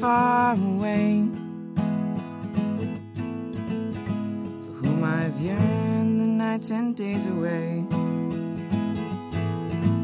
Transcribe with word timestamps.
far 0.00 0.54
away. 0.54 1.26
For 4.64 4.72
whom 4.80 5.02
I've 5.02 5.40
yearned 5.40 6.20
the 6.20 6.26
nights 6.26 6.70
and 6.70 6.94
days 6.94 7.26
away. 7.26 7.84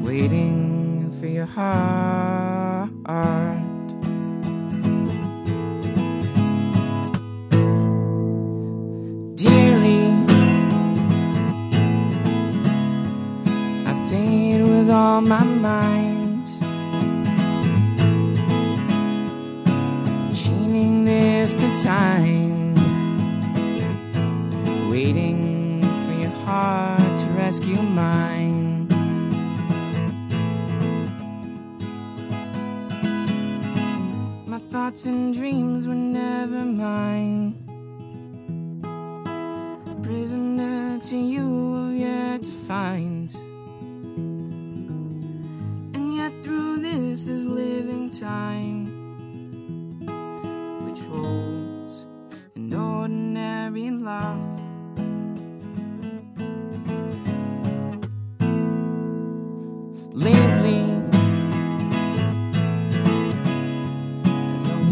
Waiting 0.03 1.13
for 1.21 1.27
your 1.27 1.47
heart. 1.47 2.44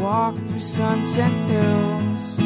Walk 0.03 0.35
through 0.35 0.59
sunset 0.59 1.31
hills. 1.49 2.42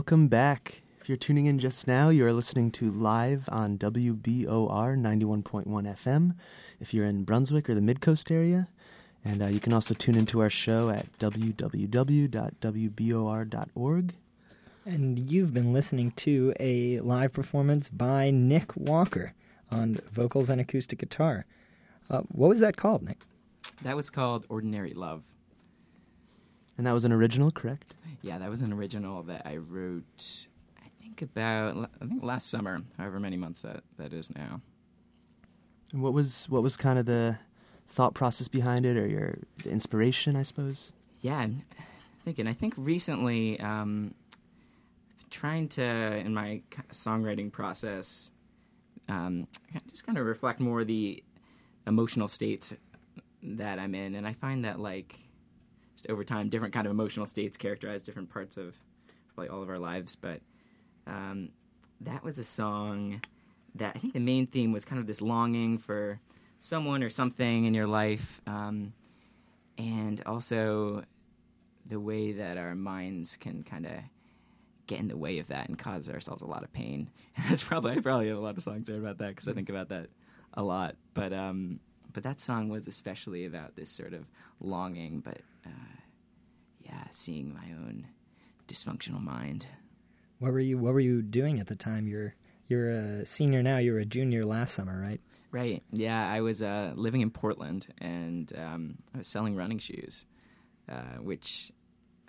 Welcome 0.00 0.28
back. 0.28 0.80
If 1.02 1.10
you're 1.10 1.18
tuning 1.18 1.44
in 1.44 1.58
just 1.58 1.86
now, 1.86 2.08
you 2.08 2.24
are 2.24 2.32
listening 2.32 2.70
to 2.70 2.90
live 2.90 3.50
on 3.52 3.76
WBOR 3.76 4.46
91.1 4.46 5.66
FM. 5.66 6.34
If 6.80 6.94
you're 6.94 7.04
in 7.04 7.24
Brunswick 7.24 7.68
or 7.68 7.74
the 7.74 7.82
Midcoast 7.82 8.30
area, 8.30 8.68
and 9.22 9.42
uh, 9.42 9.48
you 9.48 9.60
can 9.60 9.74
also 9.74 9.92
tune 9.92 10.14
into 10.14 10.40
our 10.40 10.48
show 10.48 10.88
at 10.88 11.06
www.wbor.org. 11.18 11.74
And 14.86 15.30
you've 15.30 15.52
been 15.52 15.74
listening 15.74 16.12
to 16.12 16.54
a 16.58 17.00
live 17.00 17.34
performance 17.34 17.90
by 17.90 18.30
Nick 18.30 18.74
Walker 18.74 19.34
on 19.70 19.98
vocals 20.10 20.48
and 20.48 20.62
acoustic 20.62 21.00
guitar. 21.00 21.44
Uh, 22.08 22.22
what 22.28 22.48
was 22.48 22.60
that 22.60 22.78
called, 22.78 23.02
Nick? 23.02 23.18
That 23.82 23.96
was 23.96 24.08
called 24.08 24.46
Ordinary 24.48 24.94
Love. 24.94 25.24
And 26.78 26.86
that 26.86 26.94
was 26.94 27.04
an 27.04 27.12
original, 27.12 27.50
correct? 27.50 27.92
Yeah, 28.22 28.38
that 28.38 28.50
was 28.50 28.62
an 28.62 28.72
original 28.72 29.22
that 29.24 29.42
I 29.46 29.56
wrote, 29.56 30.46
I 30.78 30.88
think 31.00 31.22
about, 31.22 31.90
I 32.00 32.06
think 32.06 32.22
last 32.22 32.50
summer, 32.50 32.82
however 32.98 33.18
many 33.18 33.36
months 33.36 33.62
that, 33.62 33.82
that 33.96 34.12
is 34.12 34.34
now. 34.34 34.60
And 35.92 36.02
what 36.02 36.12
was 36.12 36.48
what 36.48 36.62
was 36.62 36.76
kind 36.76 36.98
of 36.98 37.06
the 37.06 37.38
thought 37.88 38.14
process 38.14 38.46
behind 38.46 38.86
it, 38.86 38.96
or 38.96 39.06
your 39.08 39.38
the 39.64 39.70
inspiration, 39.70 40.36
I 40.36 40.42
suppose? 40.42 40.92
Yeah, 41.20 41.38
I'm 41.38 41.64
thinking. 42.24 42.46
I 42.46 42.52
think 42.52 42.74
recently, 42.76 43.58
um, 43.60 44.14
trying 45.30 45.68
to 45.70 45.82
in 45.82 46.32
my 46.32 46.62
songwriting 46.92 47.50
process, 47.50 48.30
um, 49.08 49.48
just 49.88 50.06
kind 50.06 50.16
of 50.16 50.26
reflect 50.26 50.60
more 50.60 50.84
the 50.84 51.22
emotional 51.86 52.28
states 52.28 52.74
that 53.42 53.78
I'm 53.80 53.94
in, 53.94 54.14
and 54.14 54.26
I 54.26 54.34
find 54.34 54.64
that 54.64 54.78
like 54.78 55.16
just 56.00 56.10
over 56.10 56.24
time, 56.24 56.48
different 56.48 56.72
kind 56.72 56.86
of 56.86 56.90
emotional 56.90 57.26
states 57.26 57.56
characterize 57.56 58.02
different 58.02 58.30
parts 58.30 58.56
of 58.56 58.76
probably 59.34 59.48
all 59.48 59.62
of 59.62 59.68
our 59.68 59.78
lives. 59.78 60.16
But 60.16 60.40
um, 61.06 61.50
that 62.00 62.24
was 62.24 62.38
a 62.38 62.44
song 62.44 63.20
that 63.74 63.96
I 63.96 63.98
think 63.98 64.14
the 64.14 64.20
main 64.20 64.46
theme 64.46 64.72
was 64.72 64.84
kind 64.84 65.00
of 65.00 65.06
this 65.06 65.20
longing 65.20 65.78
for 65.78 66.18
someone 66.58 67.02
or 67.02 67.10
something 67.10 67.64
in 67.64 67.74
your 67.74 67.86
life, 67.86 68.40
um, 68.46 68.92
and 69.78 70.20
also 70.26 71.04
the 71.86 72.00
way 72.00 72.32
that 72.32 72.56
our 72.56 72.74
minds 72.74 73.36
can 73.36 73.62
kind 73.62 73.86
of 73.86 73.92
get 74.86 75.00
in 75.00 75.08
the 75.08 75.16
way 75.16 75.38
of 75.38 75.48
that 75.48 75.68
and 75.68 75.78
cause 75.78 76.08
ourselves 76.08 76.42
a 76.42 76.46
lot 76.46 76.62
of 76.62 76.72
pain. 76.72 77.10
That's 77.48 77.62
probably 77.62 77.92
I 77.92 78.00
probably 78.00 78.28
have 78.28 78.38
a 78.38 78.40
lot 78.40 78.56
of 78.56 78.62
songs 78.62 78.88
there 78.88 78.98
about 78.98 79.18
that 79.18 79.28
because 79.28 79.48
I 79.48 79.52
think 79.52 79.68
about 79.68 79.88
that 79.90 80.08
a 80.54 80.62
lot. 80.62 80.96
But 81.14 81.32
um, 81.32 81.80
but 82.12 82.22
that 82.22 82.40
song 82.40 82.68
was 82.68 82.86
especially 82.86 83.44
about 83.44 83.76
this 83.76 83.90
sort 83.90 84.12
of 84.12 84.26
longing, 84.60 85.20
but 85.20 85.40
uh, 85.66 85.96
yeah, 86.80 87.04
seeing 87.10 87.52
my 87.52 87.72
own 87.72 88.06
dysfunctional 88.68 89.22
mind. 89.22 89.66
What 90.38 90.52
were 90.52 90.60
you 90.60 90.78
What 90.78 90.94
were 90.94 91.00
you 91.00 91.22
doing 91.22 91.60
at 91.60 91.66
the 91.66 91.76
time? 91.76 92.06
You're 92.06 92.34
You're 92.66 92.90
a 92.90 93.26
senior 93.26 93.62
now. 93.62 93.78
You 93.78 93.92
were 93.92 93.98
a 93.98 94.04
junior 94.04 94.44
last 94.44 94.74
summer, 94.74 95.00
right? 95.00 95.20
Right. 95.52 95.82
Yeah, 95.90 96.30
I 96.30 96.40
was 96.40 96.62
uh, 96.62 96.92
living 96.94 97.22
in 97.22 97.30
Portland 97.30 97.88
and 97.98 98.52
um, 98.56 98.98
I 99.14 99.18
was 99.18 99.26
selling 99.26 99.56
running 99.56 99.78
shoes, 99.78 100.24
uh, 100.88 101.18
which 101.20 101.72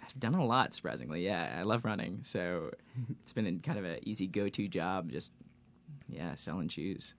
I've 0.01 0.19
done 0.19 0.33
a 0.33 0.43
lot. 0.43 0.73
Surprisingly, 0.73 1.23
yeah, 1.23 1.55
I 1.57 1.63
love 1.63 1.85
running, 1.85 2.23
so 2.23 2.71
it's 3.21 3.33
been 3.33 3.47
a, 3.47 3.53
kind 3.53 3.77
of 3.77 3.85
an 3.85 3.99
easy 4.01 4.27
go-to 4.27 4.67
job. 4.67 5.11
Just 5.11 5.31
yeah, 6.09 6.35
selling 6.35 6.67
shoes. 6.67 7.13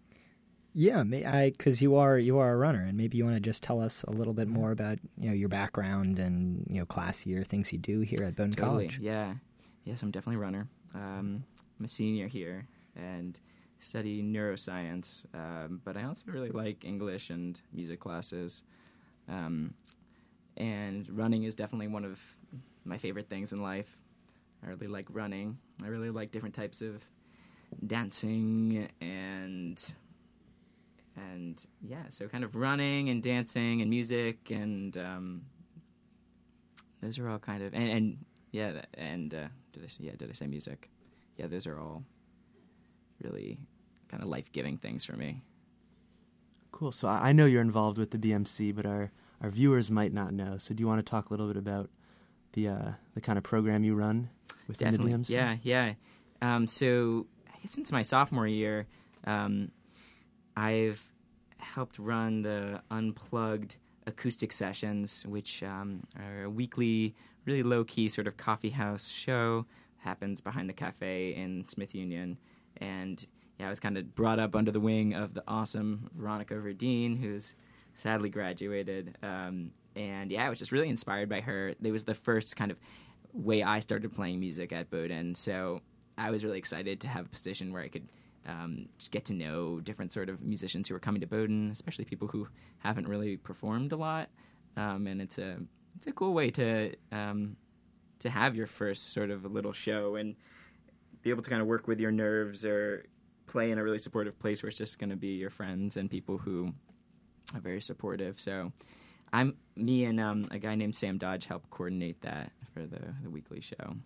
Yeah, 0.75 1.03
because 1.03 1.83
you 1.83 1.97
are 1.97 2.19
you 2.19 2.39
are 2.39 2.53
a 2.53 2.57
runner, 2.57 2.83
and 2.83 2.97
maybe 2.97 3.19
you 3.19 3.25
want 3.25 3.37
to 3.37 3.41
just 3.41 3.63
tell 3.63 3.81
us 3.81 4.05
a 4.05 4.11
little 4.11 4.33
bit 4.33 4.49
more 4.49 4.71
about 4.71 4.99
you 5.19 5.29
know 5.29 5.35
your 5.35 5.49
background 5.49 6.19
and 6.19 6.67
you 6.69 6.81
know 6.81 6.87
class 6.87 7.27
year 7.27 7.45
things 7.45 7.73
you 7.73 7.79
do 7.79 8.01
here 8.01 8.25
at 8.25 8.37
Bowdoin 8.37 8.53
Totally. 8.53 8.89
College. 8.89 8.99
Yeah. 8.99 9.35
Yes, 9.85 10.03
I'm 10.03 10.11
definitely 10.11 10.37
a 10.37 10.39
runner. 10.39 10.69
Um, 10.95 11.45
I'm 11.79 11.85
a 11.85 11.89
senior 11.89 12.29
here 12.29 12.67
and 12.97 13.39
study 13.81 14.23
neuroscience, 14.23 15.27
um, 15.35 15.81
but 15.85 15.97
I 15.97 16.05
also 16.05 16.31
really 16.31 16.51
like 16.51 16.85
English 16.85 17.31
and 17.31 17.61
music 17.73 18.01
classes. 18.01 18.63
Um, 19.29 19.75
and 20.57 21.09
running 21.11 21.45
is 21.45 21.55
definitely 21.55 21.89
one 21.89 22.05
of 22.05 22.21
my 22.85 22.97
favorite 22.99 23.29
things 23.29 23.53
in 23.53 23.63
life. 23.63 23.99
I 24.65 24.69
really 24.69 24.87
like 24.87 25.07
running. 25.11 25.59
I 25.83 25.89
really 25.89 26.11
like 26.11 26.31
different 26.31 26.55
types 26.55 26.81
of 26.83 27.03
dancing 27.87 28.89
and 29.01 29.95
and 31.17 31.65
yeah, 31.81 32.05
so 32.09 32.29
kind 32.29 32.45
of 32.45 32.57
running 32.57 33.09
and 33.09 33.23
dancing 33.23 33.81
and 33.81 33.91
music 33.91 34.51
and 34.51 34.97
um, 34.97 35.43
those 37.03 37.19
are 37.19 37.29
all 37.29 37.39
kind 37.39 37.63
of 37.63 37.75
and, 37.75 37.89
and 37.91 38.19
yeah 38.51 38.83
and 38.95 39.35
uh, 39.35 39.49
did 39.73 39.85
I 39.85 39.87
say 39.89 40.05
yeah 40.05 40.13
did 40.17 40.31
I 40.31 40.33
say 40.33 40.47
music? 40.47 40.89
Yeah, 41.37 41.47
those 41.47 41.67
are 41.67 41.79
all 41.79 42.05
really 43.23 43.59
kind 44.09 44.23
of 44.23 44.29
life 44.29 44.53
giving 44.53 44.77
things 44.77 45.05
for 45.05 45.17
me. 45.17 45.43
Cool. 46.71 46.93
So 46.93 47.09
I 47.09 47.33
know 47.33 47.47
you're 47.47 47.63
involved 47.63 47.99
with 47.99 48.11
the 48.11 48.19
BMC, 48.19 48.75
but 48.75 48.87
our, 48.87 49.11
our 49.41 49.51
viewers 49.51 49.91
might 49.91 50.13
not 50.13 50.33
know. 50.33 50.57
So 50.59 50.75
do 50.75 50.81
you 50.81 50.87
want 50.87 51.05
to 51.05 51.09
talk 51.09 51.29
a 51.29 51.33
little 51.33 51.47
bit 51.47 51.57
about 51.57 51.91
the 52.53 52.69
uh, 52.69 52.91
the 53.15 53.21
kind 53.21 53.39
of 53.39 53.45
program 53.45 53.85
you 53.85 53.95
run 53.95 54.31
within 54.69 54.91
Definitely. 54.91 55.13
the 55.13 55.19
BMC? 55.19 55.31
Yeah, 55.31 55.57
yeah. 55.63 55.93
Um, 56.41 56.67
so 56.67 57.27
I 57.49 57.59
guess 57.61 57.73
since 57.73 57.93
my 57.93 58.03
sophomore 58.03 58.47
year, 58.47 58.87
um, 59.27 59.71
I've 60.57 61.03
helped 61.59 61.99
run 61.99 62.43
the 62.43 62.83
Unplugged 62.91 63.77
acoustic 64.07 64.53
sessions, 64.53 65.25
which 65.27 65.63
um, 65.63 66.03
are 66.19 66.45
a 66.45 66.51
weekly, 66.51 67.15
really 67.45 67.63
low 67.63 67.85
key 67.85 68.09
sort 68.09 68.27
of 68.27 68.37
coffee 68.37 68.71
house 68.71 69.09
show. 69.09 69.67
Happens 69.99 70.41
behind 70.41 70.69
the 70.69 70.75
cafe 70.75 71.35
in 71.35 71.65
Smith 71.67 71.95
Union, 71.95 72.37
and 72.79 73.25
yeah, 73.59 73.67
I 73.67 73.71
was 73.71 73.79
kind 73.79 73.97
of 73.97 74.15
brought 74.15 74.41
up 74.41 74.57
under 74.57 74.73
the 74.73 74.81
wing 74.81 75.15
of 75.15 75.35
the 75.35 75.45
awesome 75.47 76.11
Veronica 76.17 76.55
Verdeen, 76.55 77.21
who's 77.21 77.55
sadly 77.95 78.29
graduated. 78.29 79.17
Um, 79.23 79.71
and 79.95 80.33
yeah, 80.33 80.45
I 80.45 80.49
was 80.49 80.59
just 80.59 80.73
really 80.73 80.89
inspired 80.89 81.29
by 81.29 81.41
her. 81.41 81.75
It 81.81 81.93
was 81.93 82.03
the 82.03 82.15
first 82.15 82.57
kind 82.57 82.73
of 82.73 82.81
way 83.33 83.63
I 83.63 83.79
started 83.79 84.13
playing 84.13 84.41
music 84.41 84.73
at 84.73 84.91
Bowdoin, 84.91 85.37
so 85.37 85.81
I 86.19 86.33
was 86.33 86.45
really 86.45 86.59
excited 86.59 87.01
to 87.03 87.09
have 87.09 87.27
a 87.27 87.29
position 87.29 87.73
where 87.73 87.83
I 87.83 87.89
could 87.89 88.09
um, 88.47 88.89
just 88.99 89.11
get 89.11 89.25
to 89.27 89.35
know 89.35 89.81
different 89.81 90.13
sort 90.13 90.29
of 90.29 90.43
musicians 90.43 90.89
who 90.89 90.95
are 90.95 91.01
coming 91.01 91.21
to 91.21 91.27
Bowdoin, 91.27 91.71
especially 91.71 92.05
people 92.05 92.29
who 92.29 92.49
haven't 92.79 93.09
really 93.09 93.37
performed 93.37 93.93
a 93.93 93.97
lot. 93.97 94.29
Um, 94.77 95.07
and 95.07 95.21
it's 95.21 95.39
a 95.39 95.59
it's 95.97 96.07
a 96.07 96.13
cool 96.13 96.33
way 96.33 96.51
to 96.53 96.95
um, 97.11 97.57
to 98.21 98.31
have 98.31 98.57
your 98.57 98.67
first 98.67 99.13
sort 99.13 99.31
of 99.31 99.45
little 99.45 99.73
show 99.73 100.17
and 100.17 100.35
be 101.23 101.31
able 101.31 101.43
to 101.43 101.51
kind 101.51 101.63
of 101.63 101.69
work 101.69 101.87
with 101.87 102.01
your 102.01 102.11
nerves 102.11 102.65
or 102.65 103.05
play 103.47 103.71
in 103.71 103.79
a 103.79 103.83
really 103.83 103.99
supportive 103.99 104.39
place 104.39 104.63
where 104.63 104.69
it's 104.69 104.79
just 104.79 104.99
going 104.99 105.11
to 105.11 105.17
be 105.17 105.35
your 105.35 105.51
friends 105.51 105.97
and 105.97 106.11
people 106.11 106.39
who 106.39 106.73
are 107.55 107.61
very 107.61 107.81
supportive. 107.81 108.41
So 108.41 108.73
I'm 109.33 109.57
me 109.77 110.05
and 110.05 110.21
um, 110.21 110.49
a 110.51 110.59
guy 110.59 110.75
named 110.75 110.95
Sam 110.95 111.19
Dodge 111.19 111.47
help 111.47 111.69
coordinate 111.71 112.21
that 112.23 112.53
for 112.73 112.81
the, 112.81 113.01
the 113.23 113.31
weekly 113.31 113.61
show. 113.61 113.97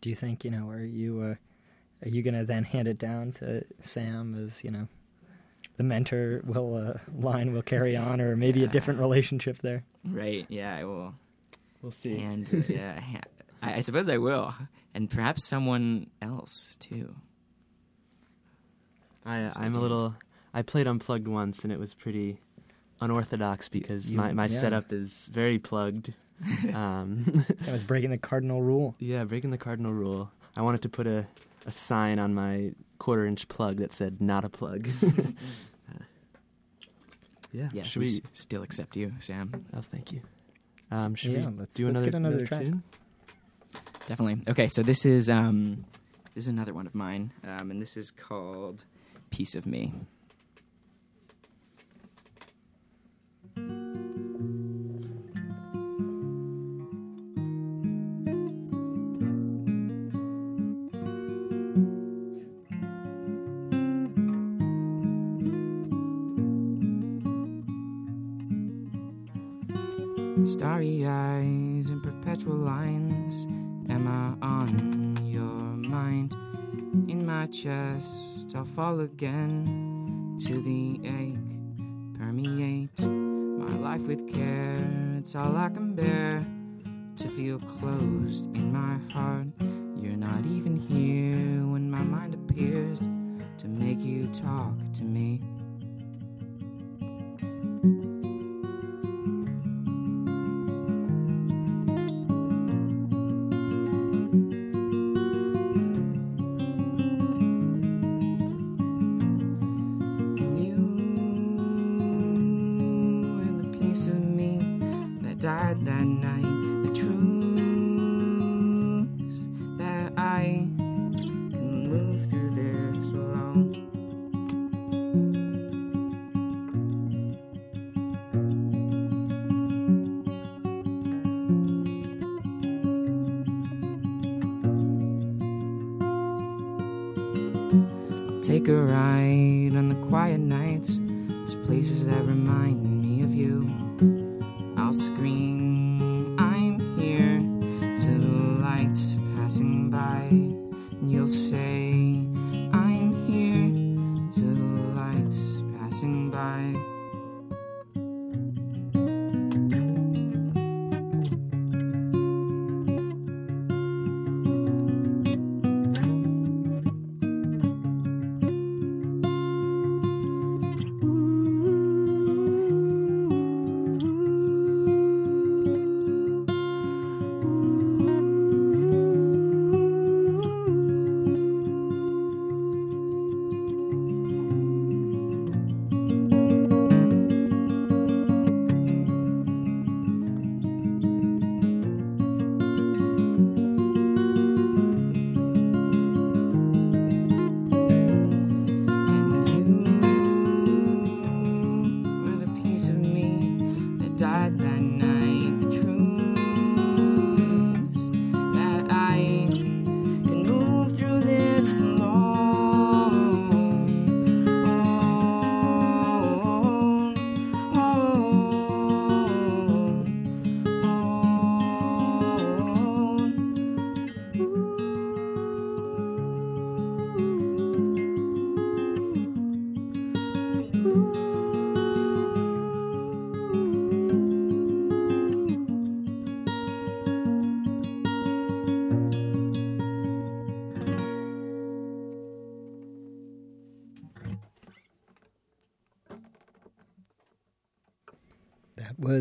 Do 0.00 0.08
you 0.08 0.14
think 0.16 0.44
you 0.44 0.50
know? 0.50 0.68
Are 0.68 0.84
you 0.84 1.20
uh, 1.20 1.34
are 2.02 2.08
you 2.08 2.22
going 2.22 2.34
to 2.34 2.44
then 2.44 2.64
hand 2.64 2.88
it 2.88 2.98
down 2.98 3.32
to 3.32 3.64
Sam 3.80 4.34
as 4.44 4.62
you 4.64 4.70
know? 4.70 4.88
The 5.76 5.84
mentor 5.84 6.42
will 6.44 6.76
uh, 6.76 6.98
line 7.16 7.52
will 7.52 7.62
carry 7.62 7.96
on, 7.96 8.20
or 8.20 8.36
maybe 8.36 8.62
a 8.62 8.68
different 8.68 9.00
relationship 9.00 9.58
there. 9.58 9.84
Right? 10.04 10.44
Yeah, 10.48 10.76
I 10.76 10.84
will. 10.84 11.14
We'll 11.80 11.92
see. 11.92 12.18
And 12.20 12.48
uh, 12.54 12.72
yeah, 12.72 13.00
I, 13.62 13.74
I 13.76 13.80
suppose 13.80 14.08
I 14.08 14.18
will, 14.18 14.54
and 14.94 15.08
perhaps 15.10 15.44
someone 15.44 16.08
else 16.20 16.76
too. 16.78 17.14
I, 19.24 19.48
Stay 19.48 19.64
I'm 19.64 19.74
a 19.74 19.80
little. 19.80 20.14
I 20.54 20.62
played 20.62 20.86
unplugged 20.86 21.26
once, 21.28 21.64
and 21.64 21.72
it 21.72 21.78
was 21.78 21.94
pretty 21.94 22.38
unorthodox 23.00 23.68
because 23.68 24.10
You- 24.10 24.18
my, 24.18 24.32
my 24.32 24.44
yeah. 24.44 24.48
setup 24.48 24.92
is 24.92 25.28
very 25.32 25.58
plugged. 25.58 26.12
um, 26.74 27.44
So 27.60 27.70
I 27.70 27.72
was 27.72 27.84
breaking 27.84 28.10
the 28.10 28.18
cardinal 28.18 28.62
rule. 28.62 28.94
yeah, 28.98 29.24
breaking 29.24 29.50
the 29.50 29.58
cardinal 29.58 29.92
rule. 29.92 30.30
I 30.56 30.62
wanted 30.62 30.82
to 30.82 30.88
put 30.88 31.06
a, 31.06 31.26
a 31.66 31.72
sign 31.72 32.18
on 32.18 32.34
my 32.34 32.72
quarter 32.98 33.26
inch 33.26 33.48
plug 33.48 33.76
that 33.78 33.92
said 33.92 34.20
"not 34.20 34.44
a 34.44 34.48
plug." 34.48 34.88
Uh, 35.02 35.12
yeah, 37.52 37.68
Yes, 37.72 37.88
should 37.88 38.00
we 38.00 38.06
we? 38.06 38.12
s- 38.16 38.20
still 38.32 38.62
accept 38.62 38.96
you, 38.96 39.12
Sam. 39.18 39.66
Oh, 39.74 39.80
thank 39.80 40.12
you. 40.12 40.22
Um, 40.90 41.14
should 41.14 41.32
Yeah, 41.32 41.48
we 41.48 41.58
let's- 41.58 41.74
do 41.74 41.86
let's 41.86 41.90
another, 41.90 42.04
get 42.06 42.14
another 42.14 42.46
track. 42.46 42.60
tune? 42.62 42.82
Definitely. 44.06 44.42
Okay, 44.48 44.68
so 44.68 44.82
this 44.82 45.04
is 45.06 45.30
um, 45.30 45.84
this 46.34 46.44
is 46.44 46.48
another 46.48 46.74
one 46.74 46.86
of 46.86 46.94
mine, 46.94 47.32
um, 47.44 47.70
and 47.70 47.80
this 47.80 47.96
is 47.96 48.10
called 48.10 48.84
"Piece 49.30 49.54
of 49.54 49.64
Me." 49.66 49.92
Starry 70.62 71.04
eyes 71.04 71.88
and 71.88 72.00
perpetual 72.00 72.54
lines. 72.54 73.48
Am 73.90 74.06
I 74.06 74.46
on 74.46 75.26
your 75.26 75.90
mind? 75.90 76.34
In 77.10 77.26
my 77.26 77.46
chest, 77.46 78.54
I'll 78.54 78.64
fall 78.64 79.00
again 79.00 80.38
to 80.46 80.62
the 80.62 81.00
ache. 81.02 82.16
Permeate 82.16 83.00
my 83.00 83.74
life 83.78 84.06
with 84.06 84.32
care. 84.32 84.86
It's 85.18 85.34
all 85.34 85.56
I 85.56 85.68
can 85.68 85.96
bear 85.96 86.46
to 87.16 87.28
feel 87.28 87.58
closed 87.58 88.44
in 88.54 88.72
my 88.72 89.00
heart. 89.12 89.48
You're 89.96 90.16
not 90.16 90.46
even 90.46 90.76
here 90.76 91.66
when 91.66 91.90
my 91.90 92.04
mind 92.04 92.34
appears 92.34 93.00
to 93.00 93.66
make 93.66 93.98
you 93.98 94.28
talk 94.28 94.76
to 94.92 95.02
me. 95.02 95.40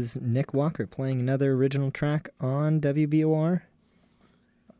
Was 0.01 0.19
Nick 0.19 0.51
Walker 0.51 0.87
playing 0.87 1.19
another 1.19 1.51
original 1.51 1.91
track 1.91 2.31
on 2.39 2.81
WBOR. 2.81 3.61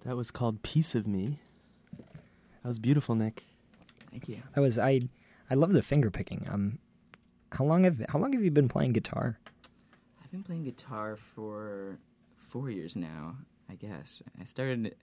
That 0.04 0.18
was 0.18 0.32
called 0.32 0.63
Piece 0.63 0.96
of 0.96 1.06
Me. 1.06 1.38
That 1.96 2.68
was 2.68 2.80
beautiful, 2.80 3.13
Nick. 3.13 3.44
Thank 4.10 4.28
you. 4.28 4.42
That 4.56 4.62
was 4.62 4.80
I. 4.80 5.01
I 5.48 5.54
love 5.54 5.74
the 5.74 5.84
finger 5.84 6.10
picking. 6.10 6.48
Um, 6.50 6.80
how 7.51 7.66
long 7.66 7.84
have 7.84 8.04
how 8.10 8.18
long 8.18 8.34
have 8.34 8.44
you 8.44 8.50
been 8.50 8.68
playing 8.68 8.94
guitar? 8.94 9.38
I've 10.24 10.32
been 10.32 10.42
playing 10.42 10.63
guitar 10.63 11.18
for 11.18 12.00
four 12.38 12.72
years 12.72 12.96
now, 12.96 13.36
I 13.70 13.75
guess. 13.75 14.24
I 14.40 14.46
started 14.46 14.96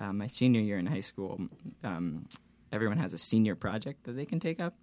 uh, 0.00 0.12
my 0.12 0.26
senior 0.26 0.60
year 0.60 0.78
in 0.78 0.86
high 0.86 0.98
school. 0.98 1.40
Um, 1.84 2.26
everyone 2.72 2.98
has 2.98 3.14
a 3.14 3.18
senior 3.18 3.54
project 3.54 4.02
that 4.06 4.16
they 4.16 4.26
can 4.26 4.40
take 4.40 4.58
up, 4.58 4.74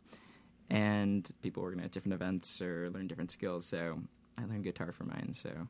and 0.70 1.30
people 1.42 1.63
organize 1.63 1.89
different 1.89 2.13
events 2.13 2.62
or 2.62 2.89
learn 2.92 3.08
different 3.08 3.32
skills. 3.32 3.66
So 3.66 4.00
I 4.38 4.46
learned 4.46 4.63
guitar 4.63 4.91
for 4.91 5.03
mine. 5.03 5.32
So 5.34 5.67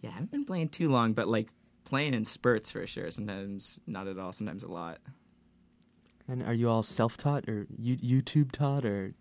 yeah, 0.00 0.10
I 0.10 0.12
haven't 0.14 0.30
been 0.30 0.44
playing 0.44 0.70
too 0.70 0.88
long, 0.90 1.12
but 1.12 1.28
like 1.28 1.48
playing 1.84 2.14
in 2.14 2.24
spurts 2.24 2.70
for 2.70 2.86
sure. 2.86 3.10
Sometimes 3.10 3.80
not 3.86 4.08
at 4.08 4.18
all. 4.18 4.32
Sometimes 4.32 4.62
a 4.64 4.68
lot. 4.68 4.98
And 6.28 6.42
are 6.44 6.54
you 6.54 6.68
all 6.68 6.82
self-taught 6.84 7.48
or 7.48 7.66
you- 7.76 8.22
YouTube 8.22 8.52
taught 8.52 8.84
or 8.84 9.12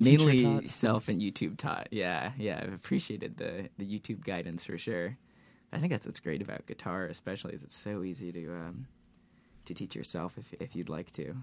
Mainly 0.00 0.42
taught? 0.42 0.70
self 0.70 1.08
and 1.08 1.20
YouTube 1.22 1.56
taught. 1.56 1.88
Yeah, 1.92 2.32
yeah. 2.36 2.60
I've 2.62 2.72
appreciated 2.72 3.36
the 3.36 3.68
the 3.78 3.86
YouTube 3.86 4.24
guidance 4.24 4.64
for 4.64 4.76
sure. 4.76 5.16
I 5.72 5.78
think 5.78 5.90
that's 5.92 6.04
what's 6.04 6.20
great 6.20 6.42
about 6.42 6.66
guitar, 6.66 7.06
especially, 7.06 7.54
is 7.54 7.62
it's 7.62 7.76
so 7.76 8.02
easy 8.02 8.30
to 8.32 8.52
um, 8.52 8.86
to 9.64 9.74
teach 9.74 9.94
yourself 9.96 10.36
if 10.36 10.52
if 10.60 10.76
you'd 10.76 10.88
like 10.90 11.10
to. 11.12 11.34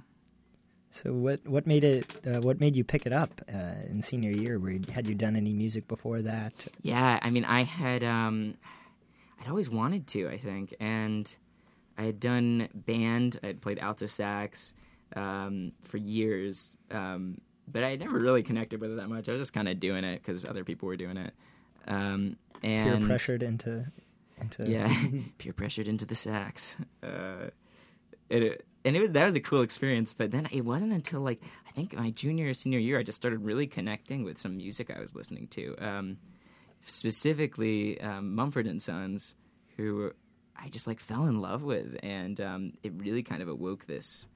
So 0.91 1.13
what 1.13 1.45
what 1.47 1.67
made 1.67 1.83
it 1.83 2.15
uh, 2.25 2.39
what 2.41 2.59
made 2.59 2.75
you 2.75 2.83
pick 2.83 3.05
it 3.05 3.13
up 3.13 3.41
uh, 3.53 3.75
in 3.87 4.01
senior 4.01 4.31
year? 4.31 4.57
You, 4.57 4.81
had 4.91 5.07
you 5.07 5.15
done 5.15 5.35
any 5.35 5.53
music 5.53 5.87
before 5.87 6.21
that? 6.23 6.53
Yeah, 6.81 7.19
I 7.21 7.29
mean, 7.29 7.45
I 7.45 7.63
had 7.63 8.03
um, 8.03 8.55
I'd 9.39 9.47
always 9.47 9.69
wanted 9.69 10.07
to, 10.07 10.29
I 10.29 10.37
think, 10.37 10.73
and 10.79 11.33
I 11.97 12.03
had 12.03 12.19
done 12.19 12.69
band. 12.73 13.39
I 13.43 13.47
had 13.47 13.61
played 13.61 13.79
alto 13.79 14.07
sax 14.07 14.73
um, 15.15 15.73
for 15.83 15.97
years, 15.97 16.75
um, 16.91 17.39
but 17.67 17.83
I 17.83 17.91
had 17.91 17.99
never 17.99 18.17
really 18.17 18.41
connected 18.43 18.81
with 18.81 18.91
it 18.91 18.97
that 18.97 19.09
much. 19.09 19.29
I 19.29 19.33
was 19.33 19.41
just 19.41 19.53
kind 19.53 19.69
of 19.69 19.79
doing 19.79 20.03
it 20.03 20.23
because 20.23 20.43
other 20.43 20.63
people 20.63 20.87
were 20.87 20.97
doing 20.97 21.17
it. 21.17 21.33
Um, 21.87 22.35
Peer 22.61 22.99
pressured 23.05 23.43
into 23.43 23.85
into 24.41 24.65
yeah, 24.65 24.91
peer 25.37 25.53
pressured 25.53 25.87
into 25.87 26.05
the 26.05 26.15
sax. 26.15 26.77
Uh, 27.03 27.49
it, 28.29 28.65
and 28.85 28.95
it 28.95 28.99
was 28.99 29.11
that 29.11 29.25
was 29.25 29.35
a 29.35 29.39
cool 29.39 29.61
experience. 29.61 30.13
But 30.13 30.31
then 30.31 30.47
it 30.51 30.65
wasn't 30.65 30.93
until 30.93 31.21
like 31.21 31.41
I 31.67 31.71
think 31.71 31.95
my 31.95 32.11
junior 32.11 32.49
or 32.49 32.53
senior 32.53 32.79
year 32.79 32.99
I 32.99 33.03
just 33.03 33.15
started 33.15 33.39
really 33.39 33.67
connecting 33.67 34.23
with 34.23 34.37
some 34.37 34.57
music 34.57 34.91
I 34.95 34.99
was 34.99 35.15
listening 35.15 35.47
to, 35.49 35.75
um, 35.79 36.17
specifically 36.85 37.99
um, 38.01 38.35
Mumford 38.35 38.67
and 38.67 38.81
Sons, 38.81 39.35
who 39.77 40.11
I 40.55 40.69
just 40.69 40.87
like 40.87 40.99
fell 40.99 41.25
in 41.27 41.41
love 41.41 41.63
with, 41.63 41.97
and 42.03 42.39
um, 42.41 42.73
it 42.83 42.93
really 42.95 43.23
kind 43.23 43.41
of 43.41 43.47
awoke 43.47 43.85
this 43.85 44.27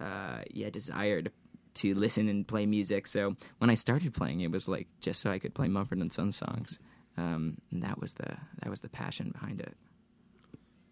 uh, 0.00 0.42
yeah 0.50 0.70
desire 0.70 1.22
to 1.22 1.30
to 1.74 1.94
listen 1.94 2.28
and 2.28 2.46
play 2.46 2.66
music. 2.66 3.06
So 3.06 3.36
when 3.58 3.70
I 3.70 3.74
started 3.74 4.14
playing, 4.14 4.40
it 4.40 4.50
was 4.50 4.66
like 4.66 4.88
just 5.00 5.20
so 5.20 5.30
I 5.30 5.38
could 5.38 5.54
play 5.54 5.68
Mumford 5.68 5.98
and 5.98 6.12
Sons 6.12 6.36
songs. 6.36 6.78
Um, 7.18 7.58
and 7.70 7.82
that 7.82 8.00
was 8.00 8.14
the 8.14 8.36
that 8.62 8.70
was 8.70 8.80
the 8.80 8.88
passion 8.88 9.30
behind 9.30 9.60
it. 9.60 9.76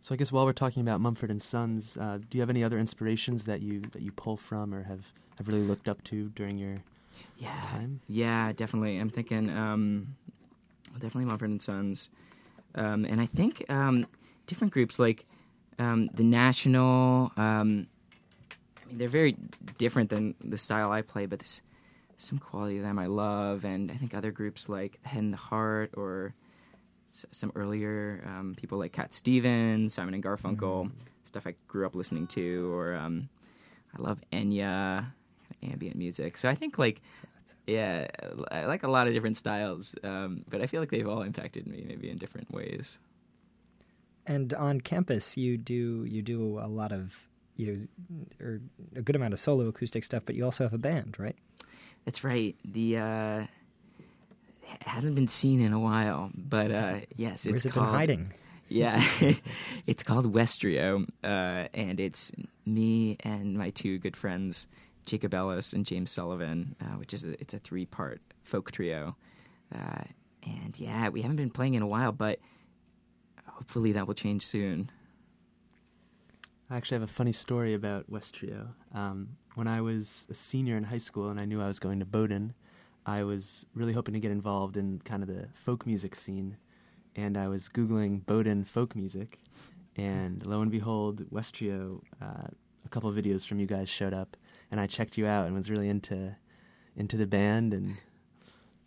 So 0.05 0.15
I 0.15 0.19
guess 0.19 0.31
while 0.31 0.45
we're 0.45 0.53
talking 0.53 0.83
about 0.83 1.01
Mumford 1.01 1.31
and 1.31 1.41
Sons, 1.41 1.97
uh, 1.97 2.19
do 2.19 2.37
you 2.37 2.43
have 2.43 2.51
any 2.51 2.63
other 2.63 2.79
inspirations 2.79 3.47
that 3.47 3.63
you 3.63 3.81
that 3.93 4.03
you 4.03 4.13
pull 4.13 4.37
from 4.37 4.75
or 4.75 4.83
have, 4.83 5.01
have 5.39 5.49
really 5.49 5.63
looked 5.63 5.89
up 5.89 6.05
to 6.05 6.29
during 6.37 6.59
your 6.59 6.83
Yeah, 7.39 7.59
time? 7.63 8.01
yeah, 8.07 8.53
definitely. 8.53 8.99
I'm 8.99 9.09
thinking 9.09 9.49
um, 9.49 10.15
definitely 10.93 11.25
Mumford 11.25 11.49
and 11.49 11.63
Sons, 11.63 12.11
um, 12.75 13.07
and 13.07 13.19
I 13.19 13.25
think 13.25 13.65
um, 13.71 14.07
different 14.47 14.75
groups 14.75 14.99
like 14.99 15.25
um, 15.79 16.05
the 16.09 16.23
National. 16.23 17.33
Um, 17.39 17.87
I 18.83 18.87
mean, 18.87 18.99
they're 18.99 19.09
very 19.09 19.39
different 19.79 20.11
than 20.11 20.35
the 20.45 20.59
style 20.59 20.93
I 20.93 21.01
play, 21.01 21.25
but 21.25 21.39
there's 21.39 21.63
some 22.19 22.39
quality 22.39 22.77
of 22.77 22.83
them 22.83 22.99
I 22.99 23.07
love, 23.07 23.65
and 23.65 23.91
I 23.91 23.95
think 23.95 24.13
other 24.13 24.33
groups 24.33 24.69
like 24.69 25.03
the 25.03 25.09
Head 25.09 25.23
and 25.23 25.33
the 25.33 25.39
Heart 25.39 25.93
or 25.97 26.35
some 27.31 27.53
earlier 27.55 28.23
um, 28.27 28.55
people 28.57 28.79
like 28.79 28.93
Cat 28.93 29.15
Stevens, 29.15 29.95
Simon 29.95 30.15
and 30.15 30.23
Garfunkel, 30.23 30.91
stuff 31.23 31.47
I 31.47 31.55
grew 31.69 31.87
up 31.87 31.95
listening 31.95 32.27
to, 32.29 32.73
or 32.73 32.95
um, 32.95 33.29
I 33.97 34.03
love 34.03 34.21
Enya, 34.33 35.07
ambient 35.63 35.97
music. 35.97 36.37
So 36.37 36.49
I 36.49 36.55
think 36.55 36.79
like 36.79 37.01
yeah, 37.67 38.09
I 38.51 38.67
like 38.67 38.83
a 38.83 38.91
lot 38.91 39.07
of 39.07 39.15
different 39.15 39.37
styles, 39.37 39.95
um, 40.05 40.45
but 40.49 40.61
I 40.61 40.67
feel 40.67 40.81
like 40.81 40.91
they've 40.91 41.09
all 41.09 41.23
impacted 41.23 41.67
me 41.67 41.85
maybe 41.87 42.11
in 42.11 42.19
different 42.19 42.53
ways. 42.53 42.99
And 44.27 44.53
on 44.55 44.81
campus, 44.81 45.37
you 45.37 45.57
do 45.57 46.05
you 46.05 46.23
do 46.23 46.59
a 46.59 46.69
lot 46.69 46.93
of 46.93 47.29
you 47.57 47.67
know, 47.67 48.45
or 48.45 48.61
a 48.97 49.03
good 49.03 49.17
amount 49.17 49.33
of 49.33 49.41
solo 49.41 49.69
acoustic 49.69 50.05
stuff, 50.05 50.25
but 50.27 50.35
you 50.35 50.45
also 50.45 50.65
have 50.65 50.73
a 50.73 50.79
band, 50.79 51.17
right? 51.19 51.37
That's 52.05 52.25
right. 52.25 52.57
The 52.65 52.99
uh, 52.99 53.47
hasn't 54.83 55.15
been 55.15 55.29
seen 55.29 55.61
in 55.61 55.73
a 55.73 55.79
while, 55.81 56.31
but 56.35 56.71
uh, 56.71 56.97
yes, 57.17 57.47
Where's 57.47 57.57
it's 57.57 57.67
it 57.67 57.73
called. 57.73 57.87
been 57.87 57.95
hiding? 57.95 58.33
Yeah, 58.69 59.03
it's 59.87 60.03
called 60.03 60.33
Westrio, 60.33 61.07
uh, 61.23 61.69
and 61.75 62.01
it's 62.01 62.33
me 62.67 63.17
and 63.21 63.57
my 63.59 63.71
two 63.71 63.99
good 63.99 64.17
friends, 64.17 64.67
Jacob 65.07 65.35
Ellis 65.35 65.73
and 65.73 65.85
James 65.85 66.11
Sullivan, 66.11 66.75
uh, 66.81 66.97
which 66.97 67.13
is 67.13 67.25
a, 67.25 67.33
it's 67.41 67.55
a 67.55 67.59
three 67.59 67.85
part 67.85 68.21
folk 68.43 68.73
trio. 68.73 69.17
Uh, 69.75 70.05
and 70.47 70.79
yeah, 70.79 71.09
we 71.09 71.23
haven't 71.23 71.37
been 71.37 71.51
playing 71.51 71.75
in 71.75 71.83
a 71.83 71.87
while, 71.87 72.13
but 72.13 72.39
hopefully 73.47 73.93
that 73.93 74.07
will 74.07 74.15
change 74.15 74.45
soon. 74.47 74.91
I 76.71 76.77
actually 76.77 76.97
have 76.97 77.03
a 77.03 77.13
funny 77.13 77.33
story 77.33 77.75
about 77.75 78.11
Westrio. 78.11 78.69
Um, 78.95 79.37
when 79.55 79.69
I 79.69 79.81
was 79.83 80.27
a 80.31 80.35
senior 80.35 80.77
in 80.77 80.85
high 80.85 80.99
school 80.99 81.29
and 81.29 81.39
I 81.39 81.45
knew 81.45 81.61
I 81.63 81.67
was 81.67 81.79
going 81.79 82.01
to 82.01 82.07
Bowdoin, 82.07 82.55
I 83.07 83.23
was 83.25 83.67
really 83.75 83.93
hoping 83.93 84.15
to 84.15 84.21
get 84.21 84.31
involved 84.31 84.77
in 84.77 85.01
kind 85.05 85.23
of 85.23 85.29
the 85.29 85.49
folk 85.55 85.87
music 85.87 86.15
scene. 86.15 86.57
And 87.17 87.37
I 87.37 87.47
was 87.49 87.69
Googling 87.69 88.27
Bowdoin 88.27 88.65
folk 88.65 88.97
music, 88.97 89.39
and 89.97 90.45
lo 90.45 90.63
and 90.63 90.71
behold, 90.71 91.31
Westrio, 91.31 92.01
uh, 92.21 92.49
a 92.85 92.89
couple 92.91 93.09
of 93.09 93.15
videos 93.15 93.47
from 93.47 93.61
you 93.61 93.67
guys 93.67 93.89
showed 93.89 94.13
up, 94.13 94.37
and 94.73 94.81
I 94.81 94.89
checked 94.89 95.17
you 95.17 95.25
out 95.25 95.47
and 95.47 95.55
was 95.55 95.71
really 95.71 95.89
into 95.89 96.35
into 96.97 97.17
the 97.17 97.27
band, 97.29 97.73
and 97.73 97.97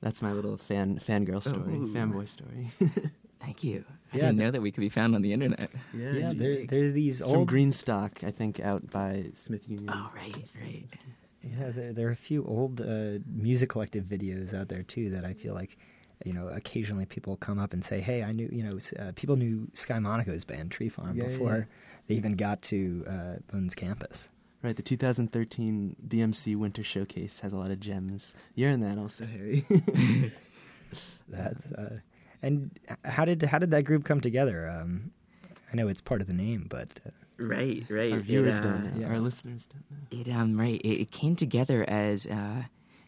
that's 0.02 0.22
my 0.22 0.34
little 0.34 0.58
fan 0.58 1.00
fangirl 1.00 1.42
story, 1.42 1.76
Ooh. 1.76 1.88
fanboy 1.88 2.28
story. 2.28 2.70
Thank 3.40 3.64
you. 3.64 3.86
I 4.14 4.18
Yeah, 4.18 4.22
didn't 4.26 4.38
th- 4.40 4.46
know 4.48 4.52
that 4.52 4.62
we 4.62 4.72
could 4.74 4.82
be 4.82 4.90
found 4.90 5.16
on 5.16 5.22
the 5.22 5.32
internet. 5.32 5.70
Yeah, 5.94 6.34
there, 6.36 6.66
there's 6.66 6.92
these 6.92 7.22
It's 7.22 7.30
from 7.30 7.40
old 7.40 7.50
Greenstock, 7.50 8.26
I 8.26 8.32
think, 8.32 8.60
out 8.60 8.90
by 8.92 9.28
Smith 9.36 9.70
Union. 9.70 9.90
Oh, 9.94 10.10
right, 10.14 10.36
right. 10.62 10.84
Yeah, 11.60 11.70
there, 11.72 11.94
there 11.94 12.08
are 12.08 12.12
a 12.12 12.16
few 12.16 12.44
old 12.46 12.82
uh, 12.82 13.20
music 13.32 13.70
collective 13.70 14.06
videos 14.06 14.54
out 14.54 14.68
there 14.70 14.84
too 14.84 15.10
that 15.12 15.24
I 15.26 15.34
feel 15.34 15.54
like, 15.54 15.78
you 16.26 16.34
know, 16.34 16.48
occasionally 16.48 17.06
people 17.06 17.36
come 17.38 17.60
up 17.60 17.74
and 17.74 17.84
say, 17.86 18.02
"Hey, 18.02 18.24
I 18.24 18.32
knew," 18.32 18.50
you 18.52 18.64
know, 18.64 18.80
uh, 19.00 19.12
people 19.16 19.36
knew 19.36 19.68
Sky 19.74 20.00
Monaco's 20.00 20.46
band 20.46 20.72
Tree 20.72 20.90
Farm 20.90 21.16
Yeah, 21.16 21.26
before 21.28 21.58
yeah. 21.58 21.64
they 22.08 22.16
even 22.16 22.36
got 22.36 22.62
to 22.64 23.06
uh, 23.08 23.36
Bones 23.52 23.76
campus. 23.76 24.30
Right, 24.64 24.76
the 24.76 24.82
2013 24.82 25.96
BMC 26.08 26.56
Winter 26.56 26.84
Showcase 26.84 27.40
has 27.42 27.54
a 27.54 27.58
lot 27.58 27.70
of 27.70 27.80
gems. 27.80 28.34
You're 28.56 28.72
in 28.72 28.82
that 28.82 28.98
also, 28.98 29.26
Harry. 29.26 29.66
That's 31.28 31.72
uh, 31.72 32.00
and 32.42 32.78
how 33.04 33.26
did 33.26 33.44
how 33.44 33.60
did 33.60 33.72
that 33.72 33.84
group 33.84 34.04
come 34.04 34.22
together? 34.22 34.68
Um, 34.70 35.12
I 35.72 35.76
know 35.76 35.88
it's 35.88 36.02
part 36.02 36.22
of 36.22 36.28
the 36.28 36.34
name, 36.34 36.66
but 36.70 37.00
uh, 37.06 37.10
Right, 37.40 37.86
right. 37.90 38.14
Our 38.14 38.20
viewers 38.20 38.58
It, 38.58 38.64
don't 38.64 38.74
uh, 38.74 38.90
know. 38.90 39.00
yeah. 39.00 39.08
Our 39.10 39.20
listeners 39.20 39.68
don't 39.68 39.84
know. 39.92 40.08
It 40.20 40.30
um 40.34 40.60
right. 40.60 40.82
It, 40.82 41.02
it 41.02 41.12
came 41.12 41.36
together 41.36 41.86
as 41.88 42.26
uh, 42.26 42.64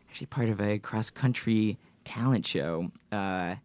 actually 0.09 0.27
part 0.27 0.49
of 0.49 0.61
a 0.61 0.77
cross 0.79 1.09
country 1.09 1.77
talent 2.03 2.45
show, 2.45 2.91
uh, 3.11 3.55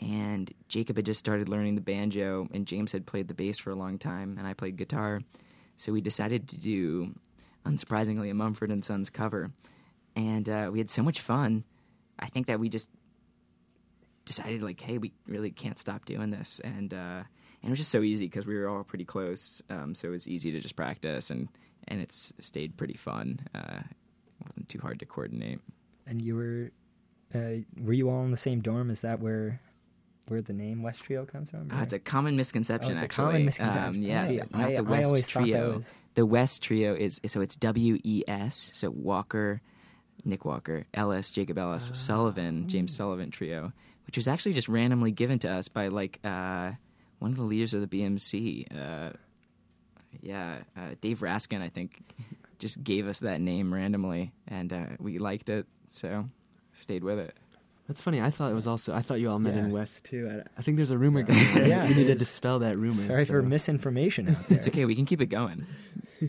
and 0.00 0.52
Jacob 0.68 0.96
had 0.96 1.06
just 1.06 1.18
started 1.18 1.48
learning 1.48 1.74
the 1.74 1.80
banjo, 1.80 2.48
and 2.52 2.66
James 2.66 2.92
had 2.92 3.04
played 3.06 3.28
the 3.28 3.34
bass 3.34 3.58
for 3.58 3.70
a 3.70 3.74
long 3.74 3.98
time, 3.98 4.36
and 4.38 4.46
I 4.46 4.54
played 4.54 4.76
guitar. 4.76 5.20
So 5.76 5.92
we 5.92 6.00
decided 6.00 6.48
to 6.48 6.58
do, 6.58 7.14
unsurprisingly, 7.64 8.30
a 8.30 8.34
Mumford 8.34 8.70
and 8.70 8.84
Sons 8.84 9.10
cover, 9.10 9.50
and 10.16 10.48
uh, 10.48 10.70
we 10.72 10.78
had 10.78 10.90
so 10.90 11.02
much 11.02 11.20
fun. 11.20 11.64
I 12.18 12.26
think 12.26 12.46
that 12.46 12.58
we 12.58 12.68
just 12.68 12.90
decided 14.24 14.62
like, 14.62 14.80
hey, 14.80 14.98
we 14.98 15.12
really 15.26 15.50
can't 15.50 15.78
stop 15.78 16.04
doing 16.04 16.30
this, 16.30 16.60
and 16.64 16.92
uh, 16.94 17.22
and 17.62 17.68
it 17.68 17.70
was 17.70 17.78
just 17.78 17.90
so 17.90 18.02
easy 18.02 18.26
because 18.26 18.46
we 18.46 18.56
were 18.56 18.68
all 18.68 18.84
pretty 18.84 19.04
close, 19.04 19.60
um, 19.70 19.94
so 19.94 20.08
it 20.08 20.12
was 20.12 20.28
easy 20.28 20.52
to 20.52 20.60
just 20.60 20.76
practice, 20.76 21.30
and 21.30 21.48
and 21.88 22.00
it's 22.02 22.32
stayed 22.40 22.76
pretty 22.76 22.94
fun. 22.96 23.40
Uh, 23.54 23.80
it 23.80 24.46
wasn't 24.46 24.68
too 24.68 24.78
hard 24.80 24.98
to 25.00 25.06
coordinate. 25.06 25.60
and 26.06 26.22
you 26.22 26.34
were 26.36 26.70
uh, 27.34 27.62
were 27.82 27.92
you 27.92 28.08
all 28.10 28.24
in 28.24 28.30
the 28.30 28.36
same 28.36 28.60
dorm? 28.60 28.90
Is 28.90 29.00
that 29.02 29.20
where 29.20 29.60
where 30.28 30.40
the 30.42 30.52
name 30.52 30.82
West 30.82 31.04
Trio 31.04 31.24
comes 31.24 31.48
from? 31.50 31.70
Uh, 31.72 31.80
it's 31.82 31.92
a 31.94 31.98
common 31.98 32.36
misconception, 32.36 32.92
Oh, 32.92 32.94
it's 32.96 33.02
a 33.04 33.08
common 33.08 33.46
misconception. 33.46 33.84
Um, 33.84 33.96
yeah, 34.02 34.20
See, 34.28 34.36
not 34.52 34.60
I- 34.70 34.74
the 34.76 34.84
West 34.84 35.06
always 35.06 35.28
thought 35.30 35.40
that 35.40 35.44
Trio. 35.46 35.76
was- 35.76 35.94
The 36.14 36.26
West 36.26 36.62
Trio 36.62 36.94
is 36.94 37.20
so 37.26 37.40
it's 37.40 37.56
W 37.56 37.98
E 38.04 38.24
S, 38.28 38.70
so 38.74 38.90
Walker, 38.90 39.60
Nick 40.24 40.44
Walker, 40.44 40.84
Ellis, 40.92 41.30
Jacob 41.30 41.56
Ellis, 41.58 41.90
Sullivan, 41.94 42.68
James 42.68 42.94
Sullivan 42.94 43.30
trio, 43.30 43.72
which 44.06 44.16
was 44.16 44.28
actually 44.28 44.52
just 44.52 44.68
randomly 44.68 45.12
given 45.12 45.38
to 45.40 45.48
us 45.50 45.68
by 45.68 45.88
like 45.88 46.18
uh, 46.24 46.72
one 47.18 47.30
of 47.30 47.36
the 47.36 47.42
leaders 47.42 47.74
of 47.74 47.88
the 47.88 47.98
BMC. 47.98 48.66
Uh, 48.76 49.12
yeah, 50.20 50.58
uh, 50.76 50.94
Dave 51.00 51.20
Raskin, 51.20 51.60
I 51.60 51.68
think, 51.68 52.00
just 52.58 52.82
gave 52.82 53.06
us 53.06 53.20
that 53.20 53.40
name 53.40 53.72
randomly, 53.72 54.32
and 54.46 54.72
uh, 54.72 54.86
we 54.98 55.18
liked 55.18 55.48
it, 55.48 55.66
so 55.90 56.28
stayed 56.72 57.04
with 57.04 57.18
it. 57.18 57.36
That's 57.88 58.02
funny. 58.02 58.20
I 58.20 58.30
thought 58.30 58.50
it 58.50 58.54
was 58.54 58.66
also. 58.66 58.92
I 58.92 59.00
thought 59.00 59.18
you 59.18 59.30
all 59.30 59.38
met 59.38 59.54
in 59.54 59.72
West 59.72 60.04
too. 60.04 60.30
I, 60.30 60.48
I 60.58 60.62
think 60.62 60.76
there's 60.76 60.90
a 60.90 60.98
rumor 60.98 61.22
going. 61.22 61.38
on. 61.38 61.66
Yeah, 61.66 61.88
we 61.88 61.94
need 61.94 62.08
to 62.08 62.14
dispel 62.14 62.58
that 62.58 62.76
rumor. 62.76 63.00
Sorry 63.00 63.24
so 63.24 63.32
for 63.32 63.42
misinformation 63.42 64.28
out 64.28 64.46
there. 64.48 64.58
It's 64.58 64.68
okay, 64.68 64.84
we 64.84 64.94
can 64.94 65.06
keep 65.06 65.22
it 65.22 65.26
going. 65.26 65.64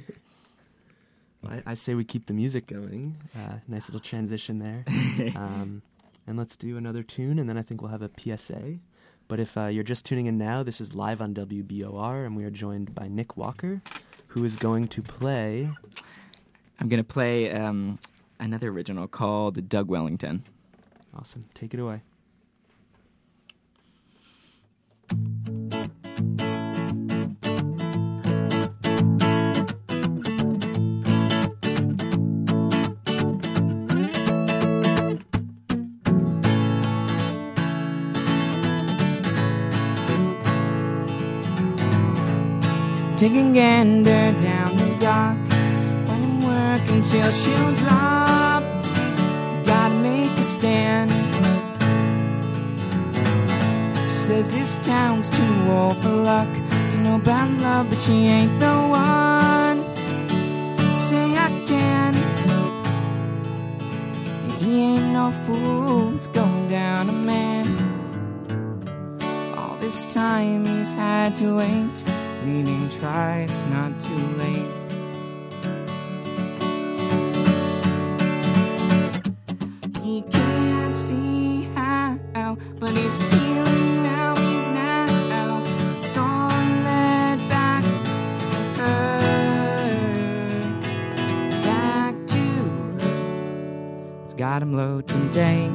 I, 1.47 1.63
I 1.65 1.73
say 1.73 1.95
we 1.95 2.05
keep 2.05 2.27
the 2.27 2.33
music 2.33 2.67
going. 2.67 3.17
Uh, 3.37 3.55
nice 3.67 3.89
little 3.89 3.99
transition 3.99 4.59
there. 4.59 4.85
um, 5.35 5.81
and 6.27 6.37
let's 6.37 6.55
do 6.55 6.77
another 6.77 7.03
tune, 7.03 7.39
and 7.39 7.49
then 7.49 7.57
I 7.57 7.61
think 7.61 7.81
we'll 7.81 7.91
have 7.91 8.01
a 8.03 8.09
PSA. 8.17 8.79
But 9.29 9.39
if 9.39 9.55
uh, 9.55 9.67
you're 9.67 9.83
just 9.83 10.05
tuning 10.05 10.25
in 10.25 10.39
now, 10.39 10.63
this 10.63 10.81
is 10.81 10.95
live 10.95 11.21
on 11.21 11.35
WBOR, 11.35 12.25
and 12.25 12.35
we 12.35 12.45
are 12.45 12.49
joined 12.49 12.95
by 12.95 13.07
Nick 13.07 13.37
Walker, 13.37 13.79
who 14.29 14.43
is 14.43 14.55
going 14.55 14.87
to 14.87 15.03
play. 15.03 15.69
I'm 16.79 16.89
going 16.89 16.97
to 16.97 17.07
play 17.07 17.51
um, 17.51 17.99
another 18.39 18.69
original 18.69 19.07
called 19.07 19.69
Doug 19.69 19.87
Wellington. 19.87 20.45
Awesome. 21.15 21.45
Take 21.53 21.75
it 21.75 21.79
away. 21.79 22.01
Taking 43.19 43.51
gander 43.51 44.33
down 44.39 44.77
the 44.77 44.95
dock. 44.97 45.35
Finding 46.07 46.41
work 46.41 46.89
until 46.89 47.29
she'll 47.33 47.75
drop. 47.75 48.63
Gotta 49.65 49.93
make 49.95 50.31
a 50.37 50.41
stand. 50.41 51.11
She 54.03 54.09
says 54.09 54.49
this 54.51 54.77
town's 54.77 55.29
too 55.29 55.55
old 55.69 55.97
for 55.97 56.07
luck. 56.07 56.47
To 56.91 56.97
know 56.99 57.15
about 57.15 57.49
love, 57.59 57.89
but 57.89 57.99
she 57.99 58.13
ain't 58.13 58.57
the 58.57 58.73
one. 58.87 59.83
Say 60.97 61.35
I 61.35 61.49
can. 61.67 62.13
He 64.61 64.81
ain't 64.81 65.11
no 65.11 65.31
fool 65.43 66.17
to 66.17 66.29
go 66.29 66.45
down 66.69 67.09
a 67.09 67.11
man. 67.11 67.67
All 69.57 69.75
this 69.81 70.05
time 70.05 70.63
he's 70.63 70.93
had 70.93 71.35
to 71.35 71.57
wait. 71.57 72.18
Leading 72.45 72.89
try, 72.89 73.41
it's 73.41 73.63
not 73.65 73.99
too 73.99 74.15
late. 74.37 74.71
He 80.01 80.21
can't 80.23 80.95
see 80.95 81.69
how, 81.75 82.57
but 82.79 82.97
he's 82.97 83.17
feeling 83.23 84.03
now. 84.03 84.35
He's 84.35 84.67
now. 84.69 85.63
So 86.01 86.21
led 86.21 87.39
back 87.49 87.83
to 88.49 88.57
her, 88.79 89.19
back 91.63 92.15
to 92.27 92.39
her. 92.99 94.23
It's 94.23 94.33
got 94.33 94.61
him 94.61 94.73
low 94.73 95.01
today. 95.01 95.69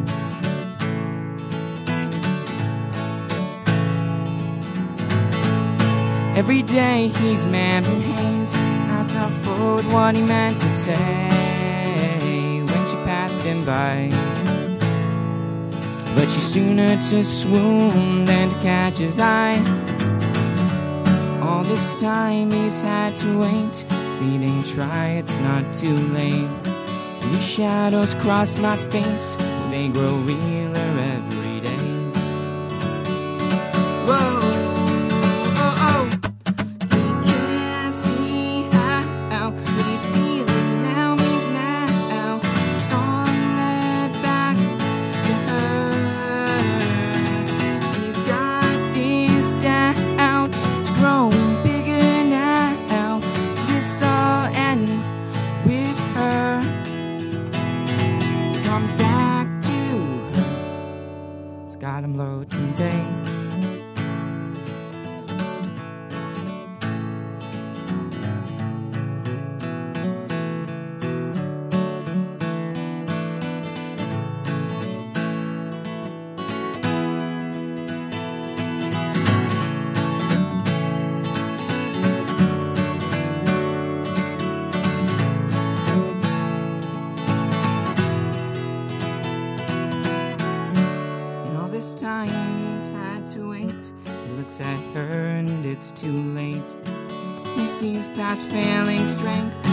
Every 6.37 6.63
day 6.63 7.07
he's 7.07 7.45
and 7.45 7.87
haze, 7.87 8.57
not 8.89 9.09
to 9.11 9.31
forward 9.45 9.87
what 9.93 10.17
he 10.17 10.23
meant 10.23 10.59
to 10.59 10.69
say 10.69 12.61
when 12.61 12.87
she 12.89 12.97
passed 13.07 13.43
him 13.43 13.65
by. 13.65 14.11
But 16.17 16.27
she's 16.27 16.45
sooner 16.45 16.97
to 16.97 17.23
swoon 17.23 18.25
than 18.25 18.51
to 18.51 18.57
catch 18.61 18.99
his 18.99 19.21
eye. 19.21 19.59
All 21.41 21.63
this 21.63 22.01
time 22.01 22.51
he's 22.51 22.83
had 22.83 23.15
to 23.19 23.39
wait, 23.39 23.85
pleading, 24.19 24.65
try, 24.65 25.11
it's 25.11 25.37
not 25.39 25.73
too 25.73 25.97
late. 26.19 26.51
These 27.21 27.49
shadows 27.49 28.17
cross 28.17 28.59
my 28.59 28.77
face, 28.77 29.37
they 29.71 29.87
grow 29.87 30.17
realer 30.17 30.64
past 98.25 98.47
failing 98.47 99.07
strength. 99.07 99.64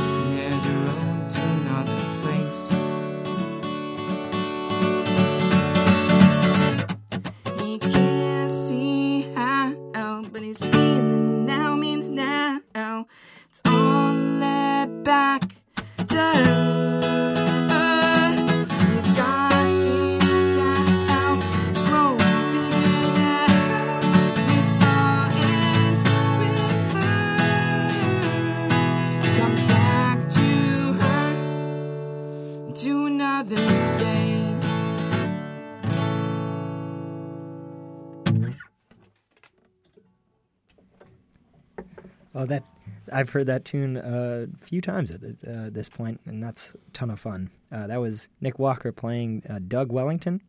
I've 43.22 43.30
heard 43.30 43.46
that 43.46 43.66
tune 43.66 43.98
a 43.98 44.48
few 44.58 44.82
times 44.82 45.12
at 45.12 45.22
the, 45.22 45.30
uh, 45.48 45.70
this 45.70 45.90
point, 45.90 46.20
and 46.26 46.44
that's 46.44 46.74
a 46.74 46.92
ton 46.92 47.12
of 47.12 47.20
fun. 47.20 47.52
Uh, 47.72 47.86
that 47.86 47.98
was 47.98 48.30
Nick 48.42 48.58
Walker 48.58 48.92
playing 48.92 49.44
uh, 49.48 49.60
Doug 49.68 49.92
Wellington, 49.92 50.42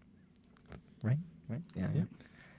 right? 1.04 1.18
Right? 1.50 1.60
Yeah. 1.74 1.88
yeah. 1.94 2.04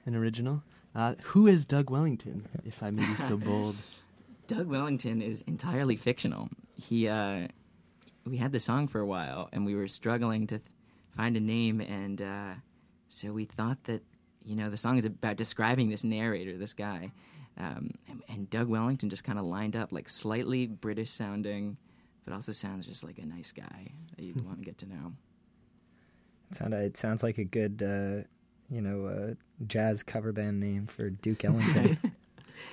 An 0.05 0.15
original. 0.15 0.63
Uh, 0.93 1.15
who 1.23 1.47
is 1.47 1.65
Doug 1.65 1.89
Wellington, 1.89 2.47
if 2.63 2.83
I 2.83 2.91
may 2.91 3.03
be 3.03 3.15
so 3.15 3.37
bold? 3.37 3.75
Doug 4.47 4.67
Wellington 4.67 5.19
is 5.19 5.41
entirely 5.47 5.95
fictional. 5.95 6.47
He, 6.75 7.07
uh, 7.07 7.47
we 8.23 8.37
had 8.37 8.51
the 8.51 8.59
song 8.59 8.87
for 8.87 8.99
a 8.99 9.05
while, 9.07 9.49
and 9.51 9.65
we 9.65 9.73
were 9.73 9.87
struggling 9.87 10.45
to 10.45 10.59
th- 10.59 10.69
find 11.17 11.35
a 11.35 11.39
name, 11.39 11.81
and 11.81 12.21
uh, 12.21 12.53
so 13.07 13.31
we 13.31 13.45
thought 13.45 13.83
that 13.85 14.03
you 14.43 14.55
know 14.55 14.69
the 14.69 14.77
song 14.77 14.97
is 14.97 15.05
about 15.05 15.37
describing 15.37 15.89
this 15.89 16.03
narrator, 16.03 16.55
this 16.55 16.75
guy, 16.75 17.11
um, 17.57 17.91
and, 18.09 18.23
and 18.27 18.49
Doug 18.49 18.67
Wellington 18.67 19.09
just 19.09 19.23
kind 19.23 19.37
of 19.37 19.45
lined 19.45 19.75
up, 19.75 19.91
like 19.91 20.09
slightly 20.09 20.67
British 20.67 21.11
sounding, 21.11 21.77
but 22.25 22.33
also 22.33 22.51
sounds 22.51 22.87
just 22.87 23.03
like 23.03 23.19
a 23.19 23.25
nice 23.25 23.51
guy 23.51 23.91
that 24.15 24.23
you'd 24.23 24.43
want 24.45 24.59
to 24.59 24.65
get 24.65 24.77
to 24.79 24.85
know. 24.87 25.13
Sound 26.51 26.73
it 26.73 26.97
sounds 26.97 27.23
like 27.23 27.37
a 27.37 27.43
good 27.43 27.81
uh, 27.81 28.27
you 28.69 28.81
know 28.81 29.05
uh, 29.05 29.33
jazz 29.67 30.03
cover 30.03 30.31
band 30.31 30.59
name 30.59 30.87
for 30.87 31.09
Duke 31.09 31.45
Ellington. 31.45 31.97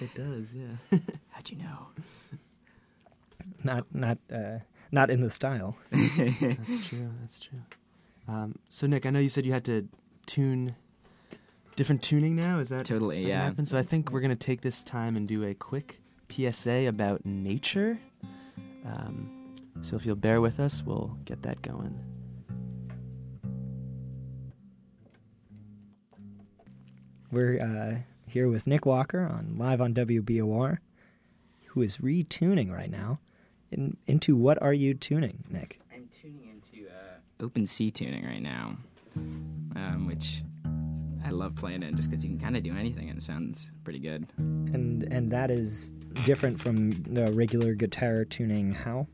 It 0.01 0.15
does, 0.15 0.55
yeah. 0.55 0.99
How'd 1.31 1.51
you 1.51 1.57
know? 1.57 1.89
not 3.65 3.87
not 3.95 4.19
uh, 4.33 4.59
not 4.93 5.11
in 5.11 5.21
the 5.21 5.31
style. 5.31 5.77
that's 5.91 6.89
true. 6.89 7.11
That's 7.21 7.41
true. 7.41 7.61
Um, 8.29 8.57
so 8.69 8.87
Nick, 8.87 9.07
I 9.07 9.11
know 9.11 9.19
you 9.19 9.29
said 9.29 9.45
you 9.45 9.53
had 9.53 9.65
to 9.65 9.89
tune 10.27 10.77
different 11.81 12.03
tuning 12.03 12.37
now. 12.37 12.59
Is 12.59 12.69
that 12.69 12.85
Totally, 12.85 13.17
is 13.17 13.23
that 13.23 13.29
yeah. 13.31 13.43
happen? 13.43 13.65
So 13.65 13.79
I 13.79 13.83
think 13.83 14.13
we're 14.13 14.21
gonna 14.21 14.37
take 14.37 14.61
this 14.61 14.85
time 14.85 15.17
and 15.17 15.27
do 15.27 15.45
a 15.45 15.55
quick 15.55 15.99
PSA 16.29 16.87
about 16.87 17.25
nature. 17.25 17.99
Um, 18.85 19.31
so 19.81 19.97
if 19.97 20.05
you'll 20.05 20.15
bear 20.17 20.43
with 20.43 20.61
us, 20.61 20.83
we'll 20.83 21.17
get 21.25 21.41
that 21.41 21.63
going. 21.63 21.99
We're 27.33 27.59
uh, 27.63 28.01
here 28.27 28.49
with 28.49 28.67
Nick 28.67 28.85
Walker 28.85 29.21
on 29.23 29.57
live 29.57 29.81
on 29.81 29.95
WBOR, 29.95 30.81
who 31.69 31.81
is 31.81 31.97
retuning 31.97 32.71
right 32.71 32.91
now. 32.91 33.21
In, 33.73 33.97
into 34.07 34.37
what 34.37 34.61
are 34.61 34.75
you 34.75 34.93
tuning, 34.93 35.45
Nick? 35.49 35.81
I'm 35.91 36.11
tuning 36.13 36.47
into 36.47 36.91
uh, 36.91 37.43
open 37.43 37.65
C 37.65 37.91
tuning 37.91 38.27
right 38.27 38.43
now, 38.43 38.77
um, 39.17 40.07
which 40.07 40.43
I 41.31 41.33
love 41.33 41.55
playing 41.55 41.85
in 41.85 41.95
just 41.95 42.11
because 42.11 42.25
you 42.25 42.31
can 42.31 42.41
kind 42.41 42.57
of 42.57 42.65
do 42.65 42.77
anything 42.77 43.09
and 43.09 43.17
it 43.19 43.23
sounds 43.23 43.71
pretty 43.85 44.01
good. 44.01 44.27
And 44.37 45.05
and 45.13 45.31
that 45.31 45.49
is 45.49 45.93
different 46.25 46.59
from 46.59 46.91
the 47.05 47.31
regular 47.33 47.75
guitar 47.75 48.25
tuning. 48.25 48.73
How? 48.73 49.07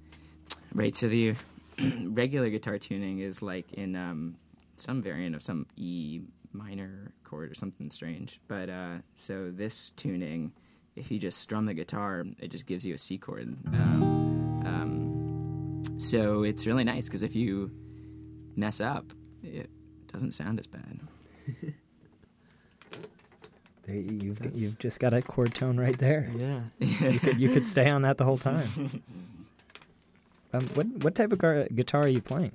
Right. 0.72 0.96
So 0.96 1.08
the 1.08 1.34
regular 2.04 2.48
guitar 2.48 2.78
tuning 2.78 3.18
is 3.18 3.42
like 3.42 3.70
in 3.74 3.94
um, 3.96 4.36
some 4.76 5.02
variant 5.02 5.34
of 5.34 5.42
some 5.42 5.66
E 5.76 6.22
minor 6.54 7.12
chord 7.22 7.50
or 7.50 7.54
something 7.54 7.90
strange. 7.90 8.40
But 8.48 8.70
uh, 8.70 8.94
so 9.12 9.50
this 9.50 9.90
tuning, 9.90 10.52
if 10.94 11.10
you 11.10 11.18
just 11.18 11.38
strum 11.38 11.66
the 11.66 11.74
guitar, 11.74 12.24
it 12.38 12.50
just 12.50 12.64
gives 12.64 12.86
you 12.86 12.94
a 12.94 12.98
C 12.98 13.18
chord. 13.18 13.54
Um, 13.74 14.62
um, 14.64 15.82
so 15.98 16.44
it's 16.44 16.66
really 16.66 16.84
nice 16.84 17.04
because 17.04 17.22
if 17.22 17.36
you 17.36 17.70
mess 18.56 18.80
up, 18.80 19.12
it 19.42 19.68
doesn't 20.06 20.32
sound 20.32 20.58
as 20.58 20.66
bad. 20.66 21.00
There, 23.86 23.94
you've 23.96 24.38
That's- 24.40 24.60
you've 24.60 24.78
just 24.78 24.98
got 25.00 25.14
a 25.14 25.22
chord 25.22 25.54
tone 25.54 25.78
right 25.78 25.96
there. 25.98 26.30
Yeah. 26.36 26.60
You 26.80 27.18
could 27.20 27.36
you 27.38 27.48
could 27.52 27.68
stay 27.68 27.88
on 27.88 28.02
that 28.02 28.18
the 28.18 28.24
whole 28.24 28.38
time. 28.38 29.02
Um, 30.52 30.64
what 30.74 30.86
what 31.02 31.14
type 31.14 31.32
of 31.32 31.38
gar- 31.38 31.66
guitar 31.74 32.02
are 32.02 32.08
you 32.08 32.22
playing? 32.22 32.52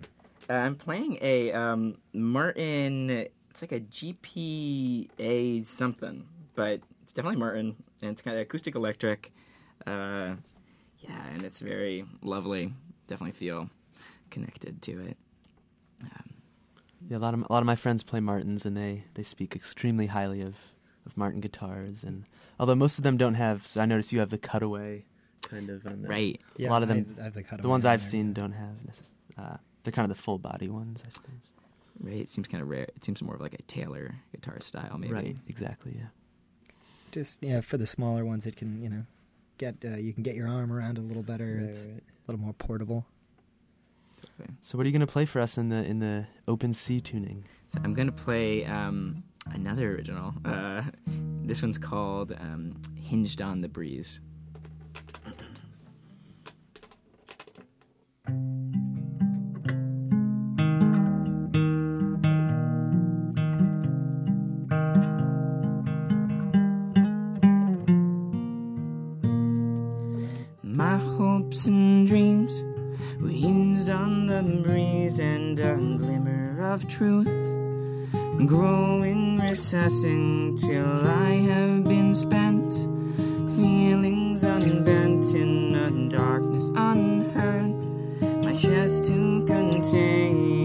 Uh, 0.50 0.54
I'm 0.54 0.76
playing 0.76 1.18
a 1.22 1.52
um, 1.52 1.98
Martin. 2.14 3.10
It's 3.10 3.62
like 3.62 3.74
a 3.74 3.82
GPA 3.82 5.66
something, 5.66 6.26
but 6.56 6.80
it's 7.04 7.12
definitely 7.14 7.40
Martin, 7.40 7.76
and 8.02 8.12
it's 8.12 8.22
kind 8.22 8.38
of 8.38 8.42
acoustic 8.42 8.76
electric. 8.76 9.32
Uh, 9.86 10.36
yeah, 11.00 11.28
and 11.34 11.44
it's 11.44 11.60
very 11.60 12.06
lovely. 12.24 12.74
Definitely 13.08 13.34
feel 13.34 13.70
connected 14.30 14.82
to 14.84 14.92
it. 15.02 15.18
Um, 16.04 16.34
Yeah, 17.10 17.18
a 17.18 17.20
lot 17.20 17.34
of 17.34 17.42
a 17.42 17.54
lot 17.54 17.60
of 17.60 17.66
my 17.66 17.76
friends 17.76 18.04
play 18.04 18.20
Martins, 18.22 18.66
and 18.66 18.76
they, 18.76 19.04
they 19.16 19.24
speak 19.24 19.56
extremely 19.56 20.08
highly 20.08 20.42
of, 20.42 20.71
of 21.06 21.18
Martin 21.18 21.42
guitars. 21.42 22.04
And 22.04 22.24
although 22.60 22.76
most 22.76 22.98
of 22.98 23.04
them 23.04 23.18
don't 23.18 23.36
have, 23.36 23.66
so 23.68 23.82
I 23.82 23.86
notice 23.86 24.12
you 24.14 24.20
have 24.20 24.30
the 24.30 24.38
cutaway 24.38 25.06
kind 25.44 25.70
of 25.70 25.86
on 25.86 26.02
the 26.04 26.08
right. 26.08 26.40
A 26.60 26.64
lot 26.68 26.84
of 26.84 26.90
them- 26.90 27.16
I, 27.18 27.22
I 27.22 27.24
have 27.26 27.34
the, 27.34 27.58
The 27.62 27.70
ones 27.70 27.86
I've 27.86 28.04
seen 28.04 28.34
don't 28.34 28.54
have. 28.54 28.76
Necess- 28.88 29.12
uh, 29.38 29.58
they're 29.84 29.92
kind 29.94 30.10
of 30.10 30.16
the 30.16 30.22
full 30.22 30.38
body 30.38 30.70
ones, 30.70 31.04
I 31.06 31.10
suppose. 31.10 31.52
Right. 32.00 32.18
It 32.18 32.30
seems 32.30 32.48
kind 32.48 32.62
of 32.62 32.70
rare. 32.70 32.84
It 32.96 33.04
seems 33.04 33.22
more 33.22 33.36
of 33.36 33.42
like 33.42 33.54
a 33.54 33.62
Taylor 33.64 34.16
guitar 34.32 34.60
style, 34.62 34.98
maybe. 34.98 35.14
Right. 35.14 35.36
Exactly. 35.48 35.96
Yeah. 35.98 36.08
Just 37.12 37.44
yeah, 37.44 37.62
for 37.62 37.78
the 37.78 37.86
smaller 37.86 38.24
ones, 38.26 38.46
it 38.46 38.56
can 38.56 38.82
you 38.82 38.90
know 38.90 39.04
get 39.58 39.76
uh, 39.84 39.98
you 39.98 40.14
can 40.14 40.24
get 40.24 40.34
your 40.36 40.48
arm 40.48 40.72
around 40.72 40.98
a 40.98 41.02
little 41.02 41.24
better. 41.24 41.60
it's 41.70 41.86
a 41.86 41.90
little 42.28 42.40
more 42.40 42.54
portable. 42.54 43.06
Totally. 44.38 44.56
So 44.62 44.78
what 44.78 44.86
are 44.86 44.88
you 44.90 44.94
gonna 44.94 45.08
play 45.08 45.26
for 45.26 45.42
us 45.42 45.58
in 45.58 45.70
the 45.70 45.84
in 45.84 46.00
the 46.00 46.26
open 46.48 46.74
C 46.74 47.02
tuning? 47.02 47.44
So 47.68 47.80
I'm 47.84 47.94
gonna 47.94 48.12
play 48.12 48.66
um, 48.66 49.24
another 49.48 49.94
original. 49.94 50.34
Uh, 50.46 50.84
this 51.44 51.62
one's 51.62 51.78
called 51.78 52.32
um, 52.40 52.76
"Hinged 52.96 53.42
on 53.42 53.62
the 53.62 53.70
Breeze." 53.70 54.22
Recessing 79.92 80.56
till 80.56 81.06
I 81.06 81.34
have 81.52 81.84
been 81.84 82.16
spent. 82.16 82.72
Feelings 83.58 84.42
unbent 84.42 85.36
in 85.36 85.76
a 85.76 86.08
darkness 86.08 86.70
unheard. 86.74 87.76
My 88.42 88.54
chest 88.54 89.04
to 89.06 89.44
contain 89.46 90.61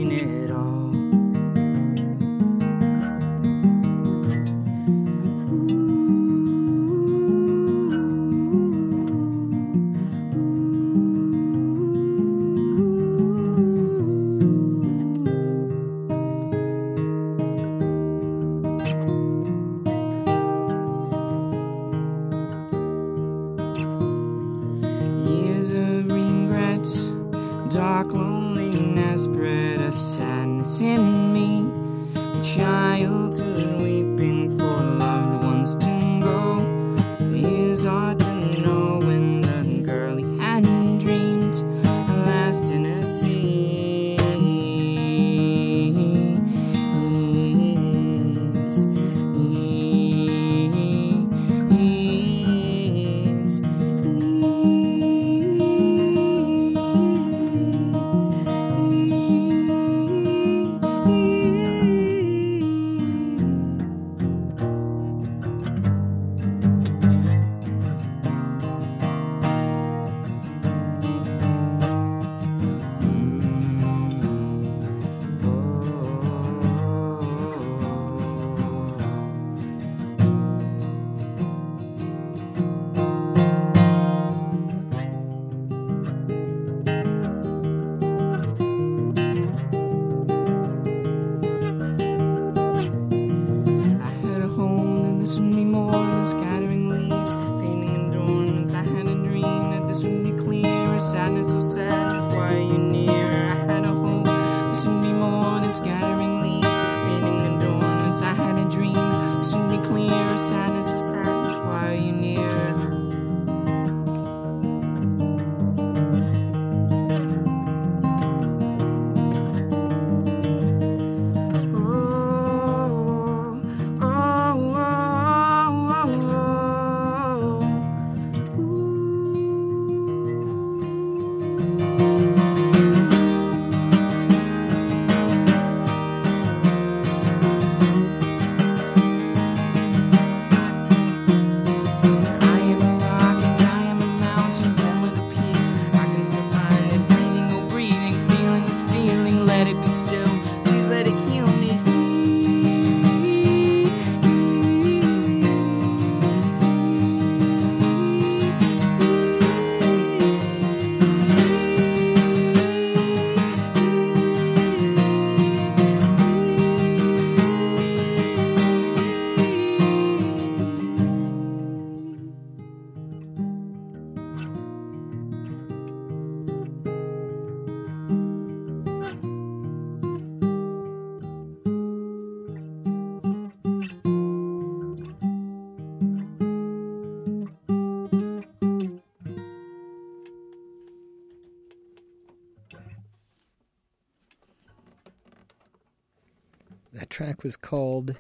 track 197.17 197.43
was 197.43 197.57
called 197.57 198.15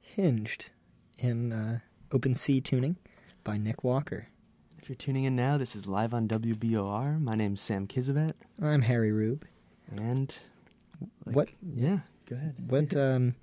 Hinged 0.00 0.70
in 1.18 1.52
uh, 1.52 1.80
Open 2.10 2.34
C 2.34 2.58
Tuning 2.58 2.96
by 3.44 3.58
Nick 3.58 3.84
Walker. 3.84 4.28
If 4.78 4.88
you're 4.88 4.96
tuning 4.96 5.24
in 5.24 5.36
now, 5.36 5.58
this 5.58 5.76
is 5.76 5.86
live 5.86 6.14
on 6.14 6.26
WBOR. 6.26 7.20
My 7.20 7.34
name's 7.34 7.60
Sam 7.60 7.86
Kizabet, 7.86 8.32
I'm 8.62 8.80
Harry 8.80 9.12
Rube. 9.12 9.44
and 9.94 10.34
like, 11.26 11.36
What- 11.36 11.48
Yeah, 11.74 11.98
go 12.30 12.36
ahead. 12.36 12.54
What? 12.66 12.94
Um, 12.96 13.34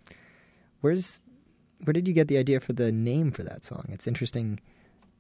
where's? 0.82 1.22
Where 1.84 1.94
did 1.94 2.08
you 2.08 2.14
get 2.16 2.28
the 2.28 2.40
idea 2.40 2.60
for 2.60 2.74
the 2.74 2.92
name 2.92 3.30
for 3.30 3.44
that 3.44 3.64
song? 3.64 3.86
It's 3.90 4.08
interesting 4.08 4.60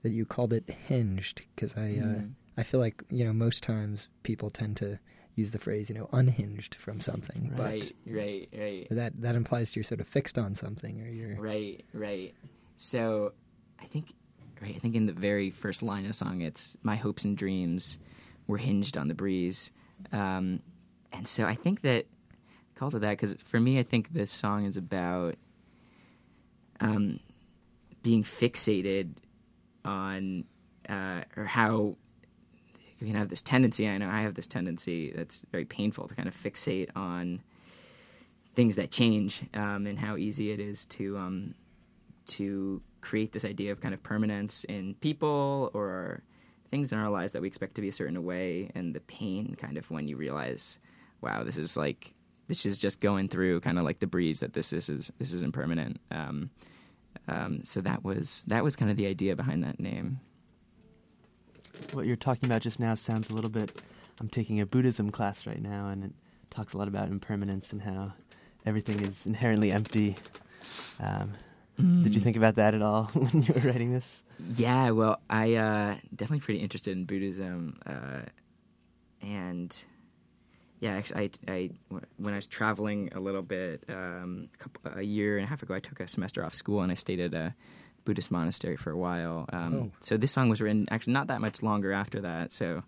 that 0.01 0.09
you 0.09 0.25
called 0.25 0.53
it 0.53 0.63
Hinged 0.87 1.43
because 1.55 1.77
I 1.77 1.81
uh, 1.81 2.21
Mm. 2.23 2.31
I 2.57 2.63
feel 2.63 2.79
like 2.79 3.03
you 3.11 3.23
know 3.25 3.31
most 3.33 3.61
times 3.61 4.07
people 4.23 4.49
tend 4.49 4.75
to 4.77 4.97
use 5.37 5.51
the 5.51 5.59
phrase 5.59 5.87
you 5.89 5.95
know 5.95 6.09
unhinged 6.11 6.75
from 6.75 6.99
something, 6.99 7.53
Right, 7.55 7.89
right, 8.05 8.49
right. 8.57 8.87
that 8.89 9.15
that 9.21 9.35
implies 9.35 9.75
you're 9.75 9.83
sort 9.83 10.01
of 10.01 10.07
fixed 10.07 10.37
on 10.37 10.55
something 10.55 11.01
or 11.01 11.07
you're 11.07 11.35
Right, 11.39 11.85
right. 11.93 12.33
So, 12.79 13.33
I 13.79 13.85
think, 13.85 14.13
right, 14.61 14.75
I 14.75 14.79
think 14.79 14.95
in 14.95 15.05
the 15.05 15.13
very 15.13 15.49
first 15.49 15.81
line 15.81 16.01
of 16.01 16.09
the 16.09 16.13
song, 16.13 16.41
it's 16.41 16.75
"My 16.83 16.95
hopes 16.95 17.23
and 17.23 17.37
dreams 17.37 17.97
were 18.47 18.57
hinged 18.57 18.97
on 18.97 19.07
the 19.07 19.13
breeze," 19.13 19.71
um, 20.11 20.61
and 21.13 21.27
so 21.27 21.45
I 21.45 21.53
think 21.55 21.81
that 21.81 22.05
I 22.75 22.79
called 22.79 22.95
it 22.95 22.99
that 22.99 23.11
because 23.11 23.35
for 23.35 23.59
me, 23.59 23.79
I 23.79 23.83
think 23.83 24.13
this 24.13 24.31
song 24.31 24.65
is 24.65 24.75
about 24.77 25.35
um, 26.79 27.19
being 28.03 28.23
fixated 28.23 29.13
on 29.85 30.45
uh, 30.89 31.21
or 31.35 31.45
how 31.45 31.95
you 32.99 33.07
can 33.07 33.15
have 33.15 33.29
this 33.29 33.41
tendency. 33.41 33.87
I 33.87 33.97
know 33.97 34.09
I 34.09 34.21
have 34.21 34.33
this 34.33 34.47
tendency 34.47 35.11
that's 35.15 35.45
very 35.51 35.65
painful 35.65 36.07
to 36.07 36.15
kind 36.15 36.27
of 36.27 36.35
fixate 36.35 36.89
on 36.95 37.41
things 38.55 38.75
that 38.75 38.89
change 38.89 39.43
um, 39.53 39.85
and 39.85 39.99
how 39.99 40.17
easy 40.17 40.51
it 40.51 40.59
is 40.59 40.85
to 40.85 41.17
um, 41.17 41.53
to 42.25 42.81
create 43.01 43.31
this 43.31 43.45
idea 43.45 43.71
of 43.71 43.81
kind 43.81 43.93
of 43.93 44.01
permanence 44.01 44.63
in 44.65 44.95
people 44.95 45.69
or 45.73 46.23
things 46.71 46.91
in 46.91 46.97
our 46.97 47.09
lives 47.09 47.33
that 47.33 47.41
we 47.41 47.47
expect 47.47 47.75
to 47.75 47.81
be 47.81 47.87
a 47.87 47.91
certain 47.91 48.25
way 48.25 48.69
and 48.75 48.93
the 48.93 48.99
pain 49.01 49.55
kind 49.55 49.77
of 49.77 49.89
when 49.91 50.07
you 50.07 50.17
realize 50.17 50.79
wow 51.21 51.43
this 51.43 51.57
is 51.57 51.77
like 51.77 52.13
this 52.47 52.65
is 52.65 52.79
just 52.79 52.99
going 52.99 53.27
through 53.27 53.59
kind 53.61 53.77
of 53.77 53.85
like 53.85 53.99
the 53.99 54.07
breeze 54.07 54.39
that 54.39 54.53
this, 54.53 54.71
this 54.71 54.89
is 54.89 55.11
this 55.19 55.33
is 55.33 55.43
impermanent 55.43 55.99
um, 56.11 56.49
um, 57.27 57.63
so 57.63 57.79
that 57.81 58.03
was 58.03 58.43
that 58.47 58.63
was 58.63 58.75
kind 58.75 58.89
of 58.89 58.97
the 58.97 59.07
idea 59.07 59.35
behind 59.35 59.63
that 59.63 59.79
name 59.79 60.19
What 61.93 62.05
you're 62.05 62.15
talking 62.15 62.49
about 62.49 62.61
just 62.61 62.79
now 62.79 62.95
sounds 62.95 63.29
a 63.29 63.33
little 63.33 63.49
bit. 63.49 63.81
I'm 64.19 64.29
taking 64.29 64.59
a 64.59 64.65
Buddhism 64.65 65.11
class 65.11 65.45
right 65.45 65.61
now, 65.61 65.89
and 65.89 66.03
it 66.03 66.11
talks 66.49 66.73
a 66.73 66.77
lot 66.77 66.87
about 66.87 67.09
impermanence 67.09 67.71
and 67.71 67.81
how 67.81 68.13
everything 68.65 68.99
is 69.01 69.25
inherently 69.25 69.71
empty. 69.71 70.15
Um, 70.99 71.33
Did 71.77 72.15
you 72.15 72.21
think 72.21 72.37
about 72.37 72.55
that 72.55 72.73
at 72.73 72.81
all 72.81 73.03
when 73.13 73.43
you 73.43 73.53
were 73.53 73.69
writing 73.69 73.93
this? 73.93 74.23
Yeah, 74.55 74.89
well, 74.91 75.19
I 75.29 75.55
uh, 75.55 75.95
definitely 76.15 76.39
pretty 76.39 76.59
interested 76.59 76.97
in 76.97 77.05
Buddhism, 77.05 77.79
uh, 77.85 78.21
and 79.21 79.85
yeah, 80.79 80.91
actually, 80.93 81.31
I, 81.47 81.51
I 81.51 81.69
when 82.17 82.33
I 82.33 82.37
was 82.37 82.47
traveling 82.47 83.11
a 83.13 83.19
little 83.19 83.41
bit 83.41 83.83
um, 83.89 84.49
a, 84.53 84.57
couple, 84.57 84.91
a 84.99 85.03
year 85.03 85.37
and 85.37 85.45
a 85.45 85.47
half 85.47 85.63
ago, 85.63 85.73
I 85.73 85.79
took 85.79 85.99
a 85.99 86.07
semester 86.07 86.43
off 86.43 86.53
school 86.53 86.81
and 86.81 86.91
I 86.91 86.95
stayed 86.95 87.19
at 87.19 87.33
a 87.33 87.55
Buddhist 88.07 88.31
monastery 88.31 88.77
for 88.77 88.91
a 88.91 88.97
while. 89.07 89.45
Um, 89.51 89.73
Oh. 89.75 89.91
So 89.99 90.15
this 90.17 90.31
song 90.31 90.47
was 90.49 90.61
written 90.61 90.87
actually 90.89 91.13
not 91.19 91.27
that 91.27 91.41
much 91.41 91.61
longer 91.61 91.91
after 91.91 92.21
that. 92.21 92.53
So 92.53 92.83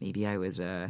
maybe 0.00 0.26
I 0.26 0.36
was 0.36 0.60
uh, 0.60 0.88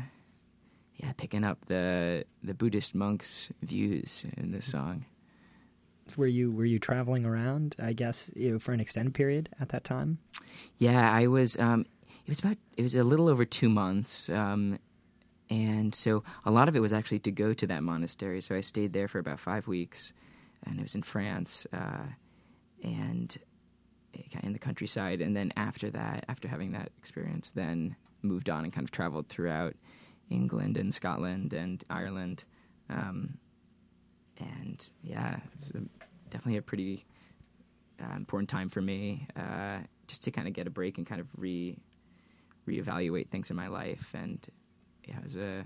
yeah 1.02 1.12
picking 1.16 1.44
up 1.44 1.58
the 1.66 2.24
the 2.42 2.54
Buddhist 2.54 2.94
monks' 2.94 3.50
views 3.62 4.26
in 4.36 4.50
this 4.52 4.66
song. 4.66 5.04
were 6.16 6.26
you 6.38 6.50
were 6.58 6.66
you 6.66 6.78
traveling 6.78 7.24
around? 7.24 7.76
I 7.78 7.92
guess 7.94 8.30
you 8.34 8.50
know 8.52 8.58
for 8.58 8.72
an 8.74 8.80
extended 8.80 9.14
period 9.14 9.48
at 9.60 9.68
that 9.68 9.84
time. 9.84 10.18
Yeah, 10.78 11.02
I 11.22 11.26
was. 11.28 11.56
Um, 11.58 11.86
it 12.26 12.30
was 12.30 12.40
about. 12.40 12.58
It 12.76 12.82
was 12.82 12.94
a 12.96 13.04
little 13.04 13.28
over 13.28 13.44
two 13.44 13.68
months, 13.68 14.28
um, 14.30 14.78
and 15.50 15.94
so 15.94 16.22
a 16.44 16.50
lot 16.50 16.68
of 16.68 16.74
it 16.76 16.80
was 16.80 16.92
actually 16.92 17.20
to 17.20 17.30
go 17.30 17.54
to 17.54 17.66
that 17.66 17.82
monastery. 17.82 18.40
So 18.40 18.54
I 18.56 18.62
stayed 18.62 18.92
there 18.92 19.08
for 19.08 19.18
about 19.18 19.38
five 19.40 19.66
weeks, 19.68 20.12
and 20.66 20.78
it 20.78 20.82
was 20.82 20.94
in 20.94 21.02
France, 21.02 21.66
uh, 21.72 22.06
and 22.84 23.36
of 24.12 24.44
in 24.44 24.52
the 24.52 24.58
countryside. 24.58 25.20
And 25.20 25.34
then 25.34 25.52
after 25.56 25.90
that, 25.90 26.24
after 26.28 26.46
having 26.46 26.72
that 26.72 26.90
experience, 26.98 27.50
then 27.50 27.96
moved 28.22 28.48
on 28.48 28.64
and 28.64 28.72
kind 28.72 28.84
of 28.84 28.90
traveled 28.90 29.28
throughout 29.28 29.74
England 30.30 30.76
and 30.76 30.94
Scotland 30.94 31.52
and 31.52 31.82
Ireland, 31.90 32.44
um, 32.88 33.38
and 34.38 34.90
yeah, 35.02 35.36
it 35.36 35.56
was 35.56 35.70
a, 35.70 35.82
definitely 36.30 36.56
a 36.56 36.62
pretty 36.62 37.04
uh, 38.02 38.16
important 38.16 38.48
time 38.48 38.68
for 38.68 38.80
me, 38.80 39.26
uh, 39.36 39.78
just 40.06 40.22
to 40.24 40.30
kind 40.30 40.48
of 40.48 40.54
get 40.54 40.66
a 40.66 40.70
break 40.70 40.98
and 40.98 41.06
kind 41.06 41.20
of 41.20 41.26
re 41.36 41.76
reevaluate 42.66 43.28
things 43.28 43.50
in 43.50 43.56
my 43.56 43.68
life. 43.68 44.14
And 44.14 44.44
yeah, 45.06 45.18
it 45.18 45.22
was 45.22 45.36
a 45.36 45.64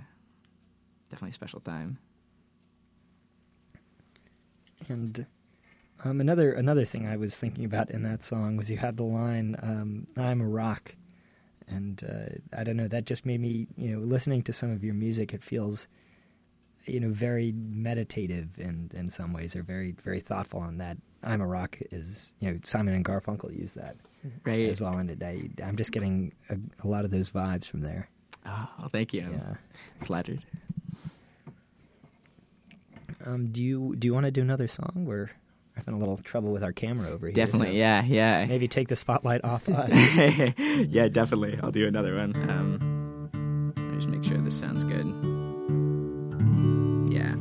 definitely 1.10 1.30
a 1.30 1.34
special 1.34 1.60
time. 1.60 1.98
And 4.88 5.26
um, 6.04 6.20
another 6.20 6.52
another 6.52 6.84
thing 6.84 7.06
I 7.06 7.16
was 7.16 7.36
thinking 7.36 7.64
about 7.64 7.90
in 7.90 8.02
that 8.04 8.22
song 8.22 8.56
was 8.56 8.70
you 8.70 8.76
had 8.76 8.96
the 8.96 9.04
line 9.04 9.56
um, 9.62 10.06
"I'm 10.16 10.40
a 10.40 10.48
rock," 10.48 10.94
and 11.66 12.02
uh, 12.04 12.56
I 12.58 12.64
don't 12.64 12.76
know 12.76 12.88
that 12.88 13.04
just 13.04 13.26
made 13.26 13.40
me 13.40 13.66
you 13.76 13.92
know 13.96 14.00
listening 14.00 14.42
to 14.44 14.52
some 14.52 14.70
of 14.70 14.84
your 14.84 14.94
music 14.94 15.32
it 15.34 15.42
feels 15.42 15.88
you 16.86 17.00
know 17.00 17.10
very 17.10 17.52
meditative 17.52 18.58
in 18.58 18.90
in 18.94 19.10
some 19.10 19.32
ways 19.32 19.54
or 19.56 19.62
very 19.62 19.92
very 19.92 20.20
thoughtful 20.20 20.60
on 20.60 20.78
that. 20.78 20.96
"I'm 21.22 21.40
a 21.40 21.46
rock" 21.46 21.78
is 21.90 22.34
you 22.40 22.50
know 22.52 22.58
Simon 22.64 22.94
and 22.94 23.04
Garfunkel 23.04 23.56
use 23.58 23.72
that 23.74 23.96
Right. 24.44 24.68
as 24.68 24.80
well, 24.80 24.98
and 24.98 25.22
I, 25.22 25.48
I'm 25.62 25.76
just 25.76 25.92
getting 25.92 26.32
a, 26.50 26.56
a 26.84 26.88
lot 26.88 27.04
of 27.04 27.10
those 27.12 27.30
vibes 27.30 27.66
from 27.66 27.80
there. 27.82 28.08
Oh, 28.44 28.88
thank 28.90 29.12
you. 29.14 29.20
Yeah. 29.20 29.54
I'm 30.00 30.06
flattered. 30.06 30.44
Um, 33.24 33.48
do 33.52 33.62
you 33.62 33.94
do 33.98 34.06
you 34.06 34.14
want 34.14 34.24
to 34.26 34.30
do 34.30 34.42
another 34.42 34.68
song? 34.68 35.04
We're 35.06 35.30
having 35.78 35.94
a 35.94 35.98
little 35.98 36.16
trouble 36.18 36.52
with 36.52 36.62
our 36.62 36.72
camera 36.72 37.08
over 37.08 37.26
here. 37.26 37.34
Definitely, 37.34 37.68
so 37.68 37.72
yeah, 37.74 38.04
yeah. 38.04 38.44
Maybe 38.46 38.68
take 38.68 38.88
the 38.88 38.96
spotlight 38.96 39.44
off 39.44 39.68
us. 39.70 39.90
yeah, 40.58 41.08
definitely. 41.08 41.58
I'll 41.62 41.70
do 41.72 41.86
another 41.86 42.16
one. 42.16 42.34
Um, 42.50 43.72
just 43.94 44.08
make 44.08 44.22
sure 44.22 44.38
this 44.38 44.58
sounds 44.58 44.84
good. 44.84 45.06
Yeah. 47.12 47.34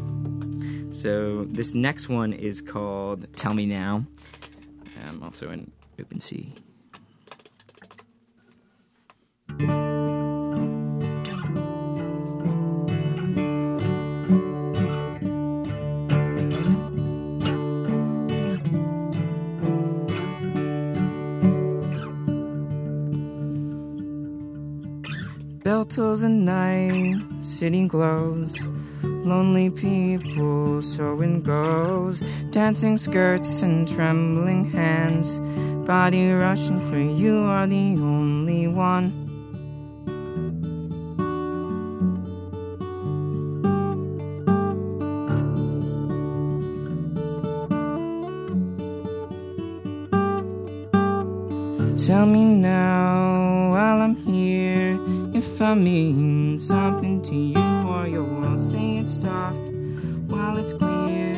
So 0.92 1.46
this 1.46 1.74
next 1.74 2.10
one 2.10 2.34
is 2.34 2.62
called 2.62 3.28
"Tell 3.36 3.54
Me 3.54 3.66
Now," 3.66 4.06
I'm 5.08 5.22
also 5.22 5.52
in 5.52 5.72
open 6.00 6.20
C. 6.20 6.54
2009 25.98 27.44
city 27.44 27.88
glows 27.88 28.56
lonely 29.02 29.72
people 29.72 30.80
showing 30.80 31.42
goes 31.42 32.22
dancing 32.52 33.00
skirts 33.00 33.64
and 33.64 33.88
trembling 33.88 34.64
hands 34.70 35.40
body 35.88 36.32
rushing 36.32 36.80
for 36.82 37.00
you 37.00 37.38
are 37.40 37.66
the 37.66 37.98
only 37.98 38.68
one. 38.68 39.12
Tell 52.06 52.28
me 52.28 52.46
now 52.46 53.72
while 53.72 54.02
I'm 54.04 54.16
here 54.16 55.17
if 55.38 55.62
I 55.62 55.76
mean 55.76 56.58
something 56.58 57.22
to 57.22 57.36
you 57.36 57.88
or 57.88 58.08
you 58.08 58.24
won't 58.24 58.60
say 58.60 58.98
it 58.98 59.08
soft 59.08 59.60
while 60.32 60.58
it's 60.58 60.74
clear 60.74 61.36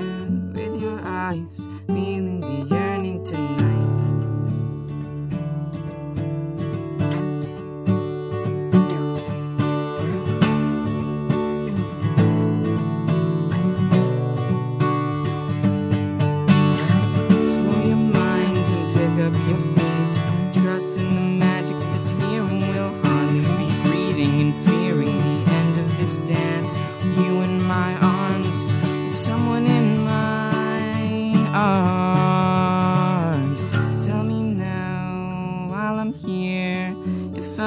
with 0.54 0.82
your 0.82 1.02
eyes 1.04 1.68
feeling 1.86 2.40
the 2.40 2.48
yearning 2.48 2.79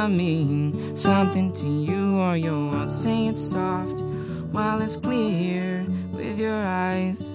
I 0.02 0.08
mean 0.08 0.96
something 0.96 1.52
to 1.52 1.68
you, 1.68 2.18
or 2.18 2.36
you'll 2.36 2.88
say 2.88 3.28
it 3.28 3.38
soft 3.38 4.00
while 4.50 4.82
it's 4.82 4.96
clear 4.96 5.86
with 6.10 6.40
your 6.40 6.56
eyes 6.56 7.31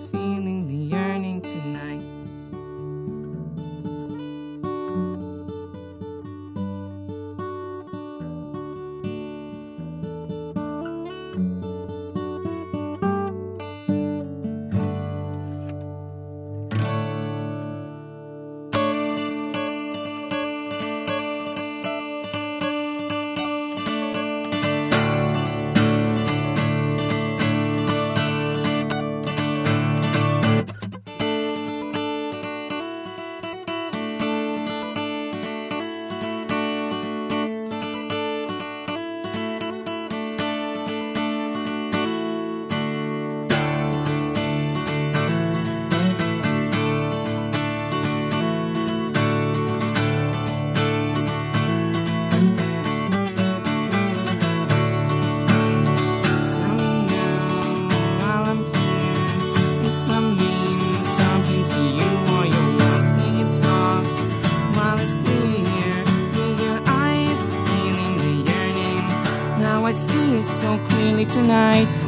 tonight. 71.38 72.07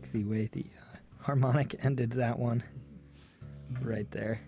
Like 0.00 0.12
the 0.12 0.24
way 0.24 0.48
the 0.52 0.64
uh, 0.78 0.96
harmonic 1.22 1.74
ended 1.82 2.12
that 2.12 2.38
one 2.38 2.62
right 3.82 4.10
there. 4.10 4.40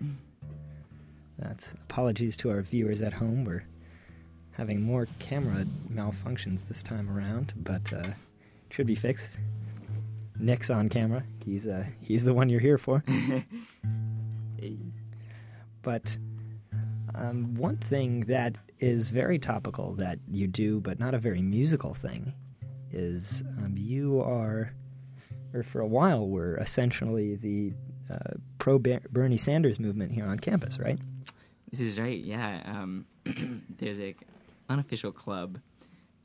That's 1.38 1.72
apologies 1.72 2.36
to 2.38 2.50
our 2.50 2.62
viewers 2.62 3.02
at 3.02 3.12
home. 3.12 3.44
We're 3.44 3.64
having 4.52 4.80
more 4.80 5.08
camera 5.18 5.66
malfunctions 5.92 6.68
this 6.68 6.82
time 6.82 7.10
around, 7.10 7.52
but 7.56 7.92
uh, 7.92 8.08
should 8.70 8.86
be 8.86 8.94
fixed. 8.94 9.38
Nick's 10.38 10.70
on 10.70 10.88
camera. 10.88 11.24
He's 11.44 11.66
uh, 11.66 11.84
he's 12.00 12.24
the 12.24 12.34
one 12.34 12.48
you're 12.48 12.60
here 12.60 12.78
for. 12.78 13.04
But 15.82 16.16
um, 17.12 17.56
one 17.56 17.76
thing 17.76 18.20
that 18.26 18.56
is 18.78 19.10
very 19.10 19.36
topical 19.40 19.94
that 19.94 20.20
you 20.30 20.46
do, 20.46 20.80
but 20.80 21.00
not 21.00 21.12
a 21.12 21.18
very 21.18 21.42
musical 21.42 21.92
thing, 21.92 22.32
is 22.92 23.42
um, 23.58 23.74
you 23.76 24.20
are, 24.20 24.72
or 25.54 25.62
for 25.62 25.80
a 25.80 25.86
while, 25.86 26.28
were 26.28 26.56
essentially 26.56 27.36
the 27.36 27.72
uh, 28.10 28.34
pro 28.58 28.78
Bernie 28.78 29.36
Sanders 29.36 29.78
movement 29.78 30.12
here 30.12 30.26
on 30.26 30.38
campus, 30.38 30.78
right? 30.78 30.98
This 31.70 31.80
is 31.80 31.98
right. 31.98 32.18
Yeah. 32.18 32.62
Um, 32.66 33.06
there's 33.78 34.00
a 34.00 34.14
unofficial 34.68 35.12
club 35.12 35.58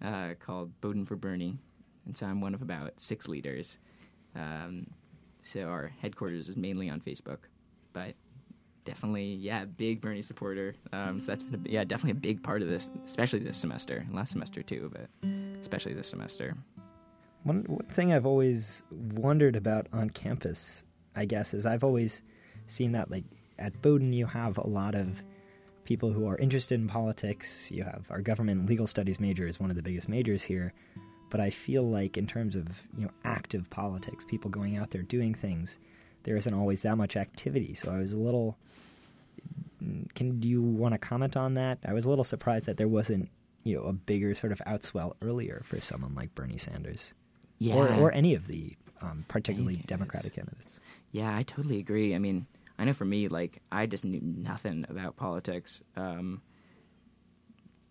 uh, 0.03 0.33
called 0.39 0.79
Bowdoin 0.81 1.05
for 1.05 1.15
Bernie, 1.15 1.57
and 2.05 2.15
so 2.15 2.25
I'm 2.25 2.41
one 2.41 2.53
of 2.53 2.61
about 2.61 2.99
six 2.99 3.27
leaders. 3.27 3.79
Um, 4.35 4.87
so 5.41 5.61
our 5.69 5.91
headquarters 6.01 6.49
is 6.49 6.57
mainly 6.57 6.89
on 6.89 6.99
Facebook, 6.99 7.39
but 7.93 8.13
definitely, 8.83 9.33
yeah, 9.35 9.65
big 9.65 10.01
Bernie 10.01 10.21
supporter. 10.21 10.75
Um, 10.93 11.19
so 11.19 11.31
that's 11.31 11.43
been, 11.43 11.65
a, 11.65 11.69
yeah, 11.69 11.83
definitely 11.83 12.11
a 12.11 12.15
big 12.15 12.43
part 12.43 12.61
of 12.61 12.69
this, 12.69 12.89
especially 13.05 13.39
this 13.39 13.57
semester, 13.57 14.05
last 14.11 14.31
semester 14.31 14.63
too, 14.63 14.91
but 14.93 15.29
especially 15.59 15.93
this 15.93 16.07
semester. 16.07 16.55
One, 17.47 17.63
one 17.67 17.85
thing 17.85 18.11
I've 18.11 18.25
always 18.25 18.83
wondered 18.91 19.55
about 19.55 19.87
on 19.93 20.09
campus, 20.09 20.83
I 21.15 21.23
guess, 21.23 21.53
is 21.53 21.65
I've 21.65 21.85
always 21.85 22.21
seen 22.65 22.91
that 22.91 23.09
like 23.09 23.23
at 23.57 23.81
Bowdoin 23.81 24.11
you 24.11 24.25
have 24.25 24.57
a 24.57 24.67
lot 24.67 24.95
of 24.95 25.23
people 25.85 26.11
who 26.11 26.27
are 26.27 26.37
interested 26.39 26.77
in 26.77 26.89
politics. 26.89 27.71
You 27.71 27.85
have 27.85 28.05
our 28.09 28.21
government 28.21 28.65
legal 28.65 28.85
studies 28.85 29.21
major 29.21 29.47
is 29.47 29.61
one 29.61 29.69
of 29.69 29.77
the 29.77 29.81
biggest 29.81 30.09
majors 30.09 30.43
here. 30.43 30.73
But 31.29 31.39
I 31.39 31.49
feel 31.49 31.83
like 31.83 32.17
in 32.17 32.27
terms 32.27 32.57
of 32.57 32.85
you 32.97 33.05
know 33.05 33.11
active 33.23 33.69
politics, 33.69 34.25
people 34.25 34.51
going 34.51 34.75
out 34.75 34.91
there 34.91 35.03
doing 35.03 35.33
things, 35.33 35.79
there 36.23 36.35
isn't 36.35 36.53
always 36.53 36.81
that 36.81 36.97
much 36.97 37.15
activity. 37.15 37.73
So 37.75 37.93
I 37.93 37.99
was 37.99 38.11
a 38.11 38.17
little. 38.17 38.57
Can 40.15 40.41
do 40.41 40.49
you 40.49 40.61
want 40.61 40.95
to 40.95 40.97
comment 40.97 41.37
on 41.37 41.53
that? 41.53 41.79
I 41.87 41.93
was 41.93 42.03
a 42.03 42.09
little 42.09 42.25
surprised 42.25 42.65
that 42.65 42.75
there 42.75 42.89
wasn't 42.89 43.29
you 43.63 43.77
know 43.77 43.83
a 43.83 43.93
bigger 43.93 44.35
sort 44.35 44.51
of 44.51 44.59
outswell 44.67 45.13
earlier 45.21 45.61
for 45.63 45.79
someone 45.79 46.13
like 46.13 46.35
Bernie 46.35 46.57
Sanders, 46.57 47.13
Yeah. 47.59 47.75
or 47.75 47.87
or 47.93 48.11
any 48.11 48.35
of 48.35 48.47
the 48.47 48.75
um, 49.01 49.25
particularly 49.27 49.75
candidates. 49.75 49.87
Democratic 49.89 50.33
candidates. 50.35 50.79
Yeah, 51.11 51.35
I 51.35 51.43
totally 51.43 51.79
agree. 51.79 52.15
I 52.15 52.19
mean, 52.19 52.47
I 52.79 52.83
know 52.83 52.93
for 52.93 53.05
me, 53.05 53.27
like, 53.27 53.61
I 53.71 53.85
just 53.85 54.05
knew 54.05 54.19
nothing 54.21 54.85
about 54.89 55.15
politics 55.15 55.81
um, 55.95 56.41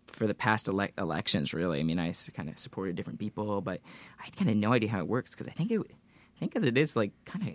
for 0.06 0.26
the 0.26 0.34
past 0.34 0.68
ele- 0.68 0.88
elections. 0.98 1.52
Really, 1.52 1.80
I 1.80 1.82
mean, 1.82 1.98
I 1.98 2.12
kind 2.34 2.48
of 2.48 2.58
supported 2.58 2.96
different 2.96 3.18
people, 3.18 3.60
but 3.60 3.80
I 4.20 4.24
had 4.24 4.36
kind 4.36 4.50
of 4.50 4.56
no 4.56 4.72
idea 4.72 4.90
how 4.90 4.98
it 4.98 5.08
works 5.08 5.32
because 5.34 5.48
I 5.48 5.52
think 5.52 5.70
it, 5.70 5.80
I 5.80 6.38
think 6.38 6.56
as 6.56 6.62
it 6.62 6.78
is, 6.78 6.96
like, 6.96 7.12
kind 7.24 7.48
of, 7.48 7.54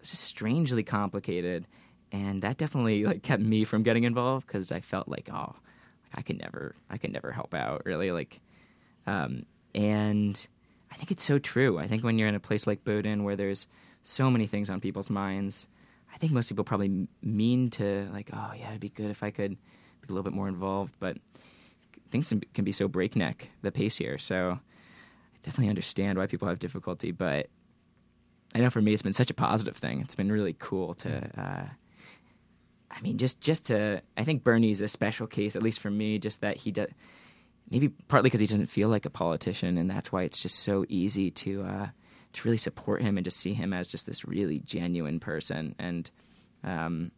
it's 0.00 0.10
just 0.10 0.24
strangely 0.24 0.82
complicated, 0.82 1.66
and 2.12 2.42
that 2.42 2.58
definitely 2.58 3.04
like 3.04 3.22
kept 3.22 3.42
me 3.42 3.64
from 3.64 3.82
getting 3.82 4.04
involved 4.04 4.46
because 4.46 4.70
I 4.70 4.80
felt 4.80 5.08
like, 5.08 5.28
oh, 5.32 5.54
like 5.56 6.12
I 6.14 6.22
could 6.22 6.38
never, 6.38 6.74
I 6.90 6.98
could 6.98 7.12
never 7.12 7.32
help 7.32 7.54
out. 7.54 7.82
Really, 7.84 8.12
like, 8.12 8.40
um, 9.06 9.42
and 9.74 10.46
I 10.94 10.96
think 10.96 11.10
it's 11.10 11.24
so 11.24 11.40
true. 11.40 11.78
I 11.78 11.88
think 11.88 12.04
when 12.04 12.18
you're 12.18 12.28
in 12.28 12.36
a 12.36 12.40
place 12.40 12.68
like 12.68 12.84
Bowdoin 12.84 13.24
where 13.24 13.34
there's 13.34 13.66
so 14.04 14.30
many 14.30 14.46
things 14.46 14.70
on 14.70 14.80
people's 14.80 15.10
minds, 15.10 15.66
I 16.14 16.18
think 16.18 16.32
most 16.32 16.48
people 16.48 16.62
probably 16.62 17.08
mean 17.20 17.68
to 17.70 18.08
like, 18.12 18.30
oh 18.32 18.52
yeah, 18.56 18.68
it'd 18.68 18.80
be 18.80 18.90
good 18.90 19.10
if 19.10 19.24
I 19.24 19.32
could 19.32 19.50
be 19.50 20.06
a 20.08 20.12
little 20.12 20.22
bit 20.22 20.32
more 20.32 20.46
involved, 20.46 20.94
but 21.00 21.16
things 22.10 22.28
can 22.28 22.38
be- 22.38 22.48
can 22.54 22.64
be 22.64 22.70
so 22.70 22.86
breakneck 22.86 23.50
the 23.62 23.72
pace 23.72 23.96
here. 23.98 24.18
So 24.18 24.52
I 24.52 25.36
definitely 25.42 25.68
understand 25.68 26.16
why 26.16 26.28
people 26.28 26.46
have 26.46 26.60
difficulty, 26.60 27.10
but 27.10 27.48
I 28.54 28.60
know 28.60 28.70
for 28.70 28.80
me 28.80 28.92
it's 28.92 29.02
been 29.02 29.12
such 29.12 29.30
a 29.30 29.34
positive 29.34 29.76
thing. 29.76 30.00
It's 30.00 30.14
been 30.14 30.30
really 30.30 30.54
cool 30.60 30.94
to. 30.94 31.30
Uh, 31.36 31.66
I 32.88 33.00
mean, 33.00 33.18
just 33.18 33.40
just 33.40 33.66
to. 33.66 34.00
I 34.16 34.22
think 34.22 34.44
Bernie's 34.44 34.80
a 34.80 34.86
special 34.86 35.26
case, 35.26 35.56
at 35.56 35.62
least 35.64 35.80
for 35.80 35.90
me. 35.90 36.20
Just 36.20 36.42
that 36.42 36.58
he 36.58 36.70
does 36.70 36.88
maybe 37.70 37.88
partly 38.08 38.28
because 38.28 38.40
he 38.40 38.46
doesn't 38.46 38.66
feel 38.66 38.88
like 38.88 39.06
a 39.06 39.10
politician, 39.10 39.78
and 39.78 39.90
that's 39.90 40.12
why 40.12 40.22
it's 40.22 40.40
just 40.40 40.60
so 40.60 40.84
easy 40.88 41.30
to 41.30 41.62
uh, 41.62 41.86
to 42.32 42.44
really 42.44 42.56
support 42.56 43.02
him 43.02 43.16
and 43.16 43.24
just 43.24 43.38
see 43.38 43.54
him 43.54 43.72
as 43.72 43.88
just 43.88 44.06
this 44.06 44.24
really 44.24 44.58
genuine 44.58 45.20
person. 45.20 45.74
And 45.78 46.10
um, 46.62 47.10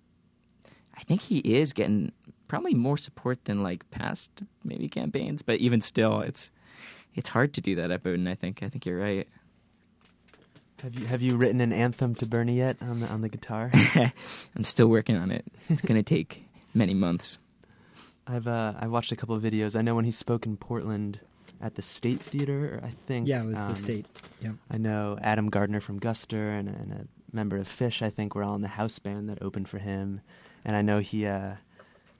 I 0.96 1.02
think 1.02 1.22
he 1.22 1.38
is 1.38 1.72
getting 1.72 2.12
probably 2.48 2.74
more 2.74 2.96
support 2.96 3.44
than 3.44 3.62
like 3.62 3.90
past 3.90 4.42
maybe 4.64 4.88
campaigns, 4.88 5.42
but 5.42 5.58
even 5.58 5.80
still, 5.80 6.20
it's 6.20 6.50
it's 7.14 7.28
hard 7.28 7.54
to 7.54 7.60
do 7.60 7.74
that 7.76 7.90
at 7.90 8.02
Bowdoin. 8.02 8.28
I 8.28 8.34
think 8.34 8.62
I 8.62 8.68
think 8.68 8.86
you're 8.86 8.98
right. 8.98 9.26
Have 10.82 10.98
you 10.98 11.06
have 11.06 11.22
you 11.22 11.36
written 11.36 11.60
an 11.60 11.72
anthem 11.72 12.14
to 12.16 12.26
Bernie 12.26 12.58
yet 12.58 12.76
on 12.82 13.00
the 13.00 13.08
on 13.08 13.22
the 13.22 13.28
guitar? 13.28 13.70
I'm 14.54 14.64
still 14.64 14.88
working 14.88 15.16
on 15.16 15.30
it. 15.30 15.46
It's 15.68 15.82
going 15.82 15.96
to 15.96 16.02
take 16.02 16.44
many 16.74 16.94
months. 16.94 17.38
I've 18.26 18.46
uh, 18.46 18.74
I 18.78 18.86
watched 18.86 19.12
a 19.12 19.16
couple 19.16 19.34
of 19.34 19.42
videos. 19.42 19.76
I 19.78 19.82
know 19.82 19.94
when 19.94 20.04
he 20.04 20.10
spoke 20.10 20.46
in 20.46 20.56
Portland 20.56 21.20
at 21.60 21.74
the 21.76 21.82
State 21.82 22.20
Theater, 22.20 22.80
I 22.82 22.90
think. 22.90 23.28
Yeah, 23.28 23.42
it 23.42 23.46
was 23.46 23.58
um, 23.58 23.68
the 23.68 23.74
state. 23.74 24.06
Yep. 24.40 24.54
I 24.70 24.78
know 24.78 25.18
Adam 25.22 25.48
Gardner 25.48 25.80
from 25.80 26.00
Guster 26.00 26.58
and, 26.58 26.68
and 26.68 26.92
a 26.92 27.06
member 27.34 27.56
of 27.56 27.68
Phish, 27.68 28.02
I 28.02 28.10
think, 28.10 28.34
were 28.34 28.42
all 28.42 28.54
in 28.54 28.62
the 28.62 28.68
house 28.68 28.98
band 28.98 29.28
that 29.28 29.42
opened 29.42 29.68
for 29.68 29.78
him. 29.78 30.20
And 30.64 30.76
I 30.76 30.82
know 30.82 30.98
he, 30.98 31.26
uh, 31.26 31.54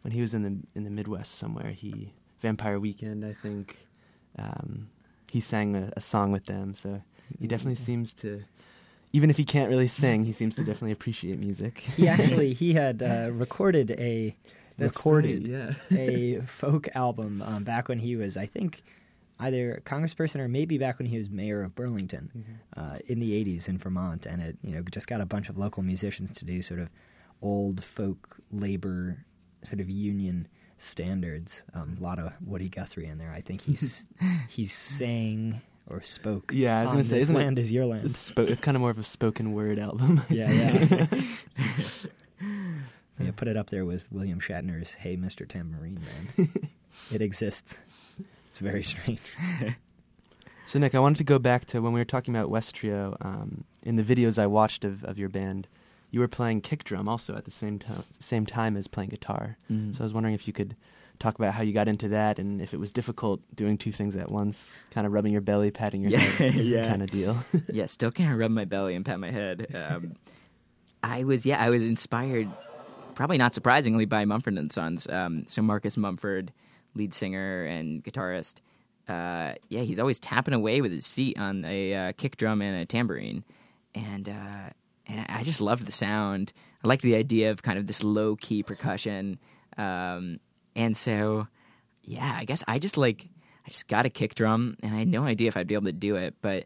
when 0.03 0.13
he 0.13 0.21
was 0.21 0.35
in 0.35 0.43
the 0.43 0.57
in 0.75 0.85
the 0.85 0.91
Midwest 0.91 1.35
somewhere, 1.35 1.71
he 1.71 2.13
Vampire 2.41 2.79
Weekend, 2.79 3.25
I 3.25 3.33
think, 3.33 3.77
um, 4.39 4.89
he 5.31 5.41
sang 5.41 5.75
a, 5.75 5.93
a 5.97 6.01
song 6.01 6.33
with 6.33 6.47
them. 6.47 6.75
So 6.75 7.03
he 7.41 7.47
definitely 7.47 7.75
seems 7.75 8.13
to, 8.15 8.45
even 9.13 9.31
if 9.31 9.37
he 9.37 9.45
can't 9.45 9.69
really 9.69 9.89
sing, 9.89 10.25
he 10.25 10.33
seems 10.33 10.55
to 10.57 10.63
definitely 10.63 10.93
appreciate 10.93 11.39
music. 11.39 11.79
He 11.79 12.07
actually 12.09 12.53
he 12.53 12.75
had 12.75 13.03
uh, 13.03 13.31
recorded 13.33 13.93
a 13.93 14.37
recorded 14.79 15.49
right, 15.49 15.77
yeah. 15.91 15.99
a 15.99 16.41
folk 16.43 16.89
album 16.95 17.43
um, 17.43 17.65
back 17.65 17.89
when 17.89 17.99
he 17.99 18.17
was, 18.17 18.37
I 18.37 18.47
think, 18.47 18.83
either 19.41 19.75
a 19.75 19.81
congressperson 19.83 20.41
or 20.41 20.49
maybe 20.49 20.79
back 20.79 20.99
when 20.99 21.07
he 21.07 21.17
was 21.19 21.29
mayor 21.31 21.63
of 21.63 21.75
Burlington 21.75 22.31
Mm-hmm. 22.37 22.81
uh, 22.95 22.99
in 23.07 23.19
the 23.19 23.33
'80s 23.45 23.69
in 23.69 23.79
Vermont, 23.79 24.27
and 24.27 24.41
it 24.43 24.57
you 24.63 24.73
know 24.75 24.83
just 24.91 25.09
got 25.09 25.21
a 25.21 25.27
bunch 25.27 25.49
of 25.49 25.57
local 25.59 25.83
musicians 25.83 26.33
to 26.33 26.45
do 26.45 26.63
sort 26.63 26.81
of 26.81 26.89
old 27.43 27.85
folk 27.85 28.37
labor 28.51 29.25
sort 29.63 29.81
of 29.81 29.91
union 29.91 30.49
standards. 30.79 31.65
Um, 31.75 31.97
a 31.99 32.03
lot 32.03 32.19
of 32.19 32.33
Woody 32.45 32.69
Guthrie 32.69 33.07
in 33.07 33.19
there. 33.19 33.33
I 33.33 33.41
think 33.41 33.61
he's 33.63 34.07
he 34.49 34.67
sang 34.67 35.61
or 35.89 36.03
spoke. 36.03 36.51
Yeah, 36.55 36.79
I 36.81 36.83
was 36.83 36.91
on 36.91 36.95
gonna 36.97 37.05
say, 37.05 37.19
isn't 37.19 37.35
land 37.37 37.59
is 37.59 37.71
your 37.71 37.87
land. 37.87 38.07
It's, 38.07 38.31
spo- 38.31 38.49
it's 38.49 38.61
kind 38.61 38.77
of 38.77 38.81
more 38.81 38.91
of 38.91 38.99
a 38.99 39.05
spoken 39.05 39.53
word 39.53 39.79
album. 39.79 40.23
Yeah, 40.31 40.51
yeah. 40.51 41.07
yeah, 43.21 43.31
put 43.35 43.49
it 43.49 43.57
up 43.57 43.71
there 43.71 43.85
with 43.85 44.11
William 44.13 44.41
Shatner's 44.41 44.93
"Hey, 44.93 45.17
Mr. 45.17 45.47
Tambourine 45.49 46.01
Man." 46.37 46.49
it 47.13 47.21
exists. 47.21 47.79
It's 48.49 48.59
very 48.59 48.83
strange. 48.83 49.21
So 50.69 50.81
Nick, 50.81 50.97
I 50.97 50.99
wanted 50.99 51.19
to 51.19 51.25
go 51.25 51.39
back 51.39 51.65
to 51.67 51.81
when 51.81 51.93
we 51.93 52.01
were 52.01 52.05
talking 52.05 52.35
about 52.35 52.51
West 52.51 52.75
Trio. 52.75 53.17
Um, 53.21 53.63
in 53.85 53.95
the 53.95 54.03
videos 54.03 54.37
I 54.37 54.49
watched 54.49 54.85
of, 54.85 55.05
of 55.05 55.17
your 55.17 55.29
band, 55.29 55.69
you 56.11 56.19
were 56.19 56.27
playing 56.27 56.61
kick 56.61 56.83
drum 56.83 57.09
also 57.09 57.37
at 57.37 57.45
the 57.45 57.53
same 57.53 57.79
time 57.79 58.03
same 58.11 58.47
time 58.47 58.77
as 58.77 58.89
playing 58.89 59.11
guitar. 59.11 59.59
Mhm. 59.71 59.95
So 59.95 60.01
I 60.01 60.05
was 60.05 60.13
wondering 60.13 60.35
if 60.35 60.49
you 60.49 60.53
could 60.53 60.75
talk 61.21 61.37
about 61.37 61.55
how 61.55 61.63
you 61.63 61.73
got 61.73 61.87
into 61.87 62.09
that 62.09 62.41
and 62.41 62.61
if 62.61 62.75
it 62.75 62.81
was 62.81 62.91
difficult 62.91 63.41
doing 63.55 63.79
two 63.79 63.93
things 63.93 64.17
at 64.17 64.29
once, 64.29 64.75
kind 64.91 65.07
of 65.07 65.13
rubbing 65.13 65.31
your 65.31 65.41
belly, 65.41 65.71
patting 65.71 66.03
your 66.03 66.11
Yeah, 66.11 66.19
head, 66.19 66.55
yeah. 66.57 66.89
kind 66.89 67.03
of 67.05 67.11
deal. 67.13 67.37
yeah, 67.73 67.87
still 67.87 68.11
can't 68.11 68.37
rub 68.43 68.51
my 68.51 68.65
belly 68.65 68.97
and 68.97 69.05
pat 69.05 69.21
my 69.21 69.31
head. 69.31 69.69
Um, 69.73 70.15
I 71.03 71.23
was, 71.23 71.47
yeah, 71.47 71.63
I 71.63 71.71
was 71.71 71.87
inspired, 71.87 72.49
probably 73.17 73.39
not 73.39 73.55
surprisingly, 73.55 74.05
by 74.05 74.25
Mumford 74.25 74.57
and 74.57 74.73
Sons. 74.73 75.09
Um, 75.09 75.45
so 75.49 75.63
Marcus 75.63 75.97
Mumford, 75.97 76.53
lead 76.95 77.13
singer 77.13 77.65
and 77.65 78.05
guitarist, 78.05 78.61
uh, 79.09 79.55
yeah, 79.69 79.83
he's 79.83 80.01
always 80.01 80.19
tapping 80.19 80.55
away 80.55 80.81
with 80.81 80.93
his 80.93 81.07
feet 81.07 81.39
on 81.39 81.65
a 81.65 81.95
uh, 81.95 82.13
kick 82.13 82.37
drum 82.37 82.61
and 82.61 82.77
a 82.77 82.85
tambourine, 82.85 83.45
and 83.95 84.29
uh, 84.29 84.71
and 85.07 85.27
I 85.29 85.45
just 85.45 85.61
loved 85.61 85.87
the 85.87 85.93
sound. 85.93 86.53
I 86.83 86.89
liked 86.89 87.03
the 87.03 87.15
idea 87.15 87.53
of 87.53 87.63
kind 87.63 87.79
of 87.79 87.87
this 87.87 88.03
low 88.03 88.35
key 88.37 88.63
percussion, 88.63 89.39
um, 89.77 90.41
and 90.75 90.97
so 90.97 91.47
yeah, 92.03 92.37
I 92.37 92.45
guess 92.45 92.65
I 92.67 92.81
just 92.81 92.97
like 92.97 93.29
I 93.65 93.69
just 93.69 93.87
got 93.87 94.07
a 94.07 94.11
kick 94.11 94.35
drum, 94.35 94.77
and 94.83 94.93
I 94.93 94.99
had 94.99 95.09
no 95.09 95.23
idea 95.23 95.49
if 95.49 95.57
I'd 95.57 95.69
be 95.69 95.75
able 95.75 95.87
to 95.87 95.93
do 95.93 96.17
it, 96.17 96.35
but 96.43 96.65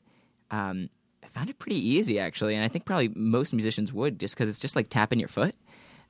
um, 0.51 0.89
I 1.23 1.29
found 1.29 1.51
it 1.51 1.59
pretty 1.59 1.91
easy 1.91 2.19
actually, 2.19 2.55
and 2.55 2.65
I 2.65 2.69
think 2.69 2.87
probably 2.87 3.09
most 3.09 3.53
musicians 3.53 3.93
would 3.93 4.19
just 4.19 4.35
because 4.35 4.49
it's 4.49 4.59
just 4.59 4.77
like 4.77 4.89
tapping 4.89 5.21
your 5.21 5.29
foot, 5.29 5.55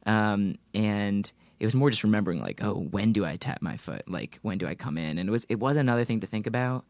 um, 0.07 0.57
and 0.75 1.31
it 1.59 1.65
was 1.67 1.75
more 1.75 1.91
just 1.91 2.05
remembering 2.05 2.41
like, 2.41 2.63
oh, 2.63 2.75
when 2.75 3.13
do 3.13 3.25
I 3.25 3.37
tap 3.37 3.61
my 3.61 3.77
foot? 3.77 4.09
Like, 4.09 4.39
when 4.43 4.59
do 4.59 4.67
I 4.67 4.75
come 4.75 4.97
in? 4.97 5.19
And 5.19 5.29
it 5.29 5.33
was 5.33 5.45
it 5.49 5.57
was 5.61 5.77
another 5.77 6.05
thing 6.05 6.21
to 6.21 6.27
think 6.27 6.47
about, 6.47 6.85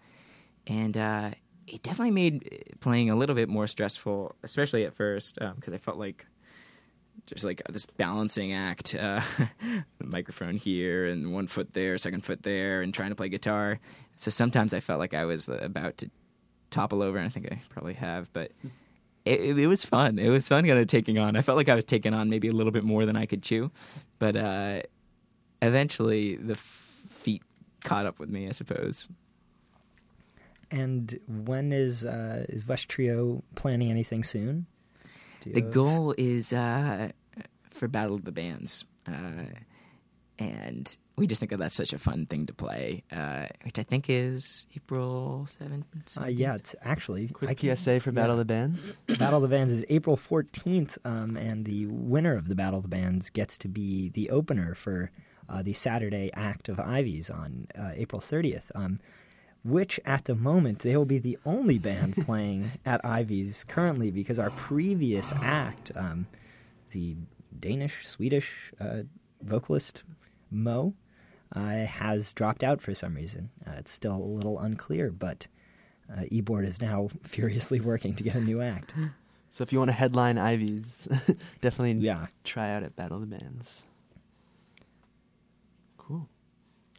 and 0.67 0.97
uh, 0.97 1.31
it 1.67 1.83
definitely 1.83 2.13
made 2.13 2.77
playing 2.81 3.11
a 3.11 3.17
little 3.17 3.35
bit 3.35 3.49
more 3.49 3.67
stressful, 3.67 4.35
especially 4.43 4.85
at 4.85 4.95
first 4.95 5.39
because 5.57 5.73
I 5.73 5.79
felt 5.79 5.99
like 5.99 6.27
just 7.27 7.45
like 7.45 7.63
this 7.69 7.87
balancing 7.87 8.53
act, 8.53 8.95
uh, 8.95 9.21
microphone 10.03 10.57
here 10.57 11.07
and 11.07 11.33
one 11.33 11.47
foot 11.47 11.73
there, 11.73 11.97
second 11.99 12.25
foot 12.25 12.43
there, 12.43 12.83
and 12.83 12.93
trying 12.95 13.11
to 13.11 13.15
play 13.15 13.29
guitar. 13.29 13.79
So 14.17 14.31
sometimes 14.31 14.75
I 14.75 14.81
felt 14.81 14.99
like 14.99 15.15
I 15.15 15.25
was 15.25 15.49
about 15.49 15.99
to 15.99 16.11
topple 16.71 17.03
over, 17.03 17.19
and 17.19 17.27
I 17.27 17.31
think 17.31 17.49
I 17.51 17.61
probably 17.69 17.95
have, 17.95 18.33
but 18.33 18.53
it, 19.25 19.59
it, 19.59 19.67
was 19.67 19.85
fun. 19.85 20.19
It 20.19 20.29
was 20.29 20.49
fun 20.49 20.67
kind 20.67 20.79
of 20.79 20.87
taking 20.87 21.19
on. 21.19 21.37
I 21.37 21.43
felt 21.43 21.57
like 21.57 21.69
I 21.69 21.75
was 21.75 21.85
taking 21.85 22.15
on 22.15 22.31
maybe 22.31 22.49
a 22.49 22.53
little 22.53 22.73
bit 22.73 22.85
more 22.85 23.07
than 23.07 23.17
I 23.17 23.27
could 23.27 23.43
chew, 23.43 23.71
but 24.19 24.37
uh, 24.37 24.83
eventually 25.63 26.37
the 26.37 26.55
f- 26.55 27.03
feet 27.11 27.43
caught 27.85 28.07
up 28.07 28.19
with 28.19 28.31
me, 28.31 28.49
I 28.49 28.53
suppose. 28.53 29.09
And 30.71 31.19
when 31.27 31.73
is 31.73 32.07
uh, 32.07 32.47
is 32.49 32.67
West 32.67 32.89
Trio 32.89 33.43
planning 33.57 33.91
anything 33.91 34.23
soon? 34.23 34.67
The 35.45 35.61
have- 35.61 35.73
goal 35.73 36.15
is 36.17 36.53
uh, 36.53 37.11
for 37.71 37.89
Battle 37.89 38.15
of 38.15 38.25
the 38.25 38.33
Bands, 38.33 38.85
uh, 39.09 39.43
and 40.39 40.97
we 41.21 41.27
just 41.27 41.39
think 41.39 41.51
that 41.51 41.59
that's 41.59 41.75
such 41.75 41.93
a 41.93 41.99
fun 41.99 42.25
thing 42.25 42.47
to 42.47 42.55
play, 42.55 43.05
uh, 43.13 43.47
which 43.65 43.79
I 43.79 43.83
think 43.83 44.07
is 44.09 44.67
April 44.75 45.45
seventh. 45.47 45.87
Uh, 46.19 46.27
yeah, 46.27 46.55
it's 46.55 46.75
actually 46.83 47.27
I 47.29 47.33
Quick 47.33 47.59
can- 47.59 47.77
PSA 47.77 48.01
for 48.01 48.09
yeah. 48.09 48.15
Battle 48.15 48.33
of 48.33 48.39
the 48.39 48.47
Bands. 48.47 48.93
Battle 49.19 49.37
of 49.37 49.43
the 49.43 49.55
Bands 49.55 49.71
is 49.71 49.85
April 49.91 50.17
14th, 50.17 50.97
um, 51.05 51.37
and 51.37 51.67
the 51.67 51.87
winner 51.87 52.35
of 52.35 52.49
the 52.49 52.55
Battle 52.55 52.79
of 52.79 52.85
the 52.85 52.89
Bands 52.89 53.29
gets 53.29 53.59
to 53.59 53.69
be 53.69 54.09
the 54.09 54.31
opener 54.31 54.75
for 54.75 55.11
uh, 55.51 55.63
the 55.63 55.75
Saturday 55.75 56.31
act 56.33 56.71
of 56.71 56.81
Ivies 56.81 57.29
on 57.29 57.67
uh, 57.79 57.91
April 57.95 58.23
30th. 58.23 58.71
Um, 58.75 58.99
which 59.63 60.01
at 60.07 60.25
the 60.25 60.35
moment 60.35 60.79
they 60.79 60.97
will 60.97 61.05
be 61.05 61.19
the 61.19 61.37
only 61.45 61.79
band 61.79 62.17
playing 62.25 62.65
at 62.87 63.05
Ivy's 63.05 63.63
currently 63.65 64.11
because 64.11 64.39
our 64.39 64.49
previous 64.53 65.35
act, 65.35 65.93
um, 65.95 66.27
the 66.93 67.15
Danish 67.59 68.07
Swedish 68.07 68.73
uh, 68.81 69.03
vocalist 69.43 70.03
Mo, 70.51 70.89
uh, 70.89 71.00
has 71.59 72.33
dropped 72.33 72.63
out 72.65 72.81
for 72.81 72.95
some 72.95 73.15
reason. 73.15 73.51
Uh, 73.67 73.73
it's 73.79 73.91
still 73.91 74.17
a 74.17 74.23
little 74.25 74.59
unclear, 74.59 75.11
but 75.11 75.47
uh, 76.13 76.23
eBoard 76.33 76.65
is 76.67 76.81
now 76.81 77.09
furiously 77.23 77.81
working 77.81 78.15
to 78.15 78.25
get 78.25 78.35
a 78.35 78.41
new 78.41 78.61
act. 78.61 78.95
So 79.53 79.63
if 79.65 79.73
you 79.73 79.81
want 79.81 79.89
to 79.89 79.95
headline 79.97 80.39
Ivy's, 80.39 81.09
definitely 81.61 81.95
Yeah. 82.07 82.29
try 82.45 82.71
out 82.71 82.85
at 82.85 82.95
Battle 82.95 83.21
of 83.21 83.29
the 83.29 83.37
Bands. 83.37 83.83
Cool. 85.99 86.29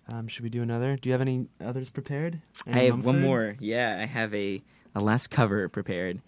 Um, 0.09 0.27
should 0.27 0.43
we 0.43 0.49
do 0.49 0.61
another? 0.61 0.97
Do 0.97 1.07
you 1.07 1.13
have 1.13 1.21
any 1.21 1.47
others 1.63 1.89
prepared? 1.89 2.41
I 2.67 2.71
Any 2.71 2.85
have 2.87 3.05
one 3.05 3.21
more. 3.21 3.55
Yeah, 3.61 3.97
I 4.01 4.05
have 4.05 4.33
a, 4.35 4.61
a 4.93 4.99
last 4.99 5.27
cover 5.29 5.69
prepared. 5.69 6.21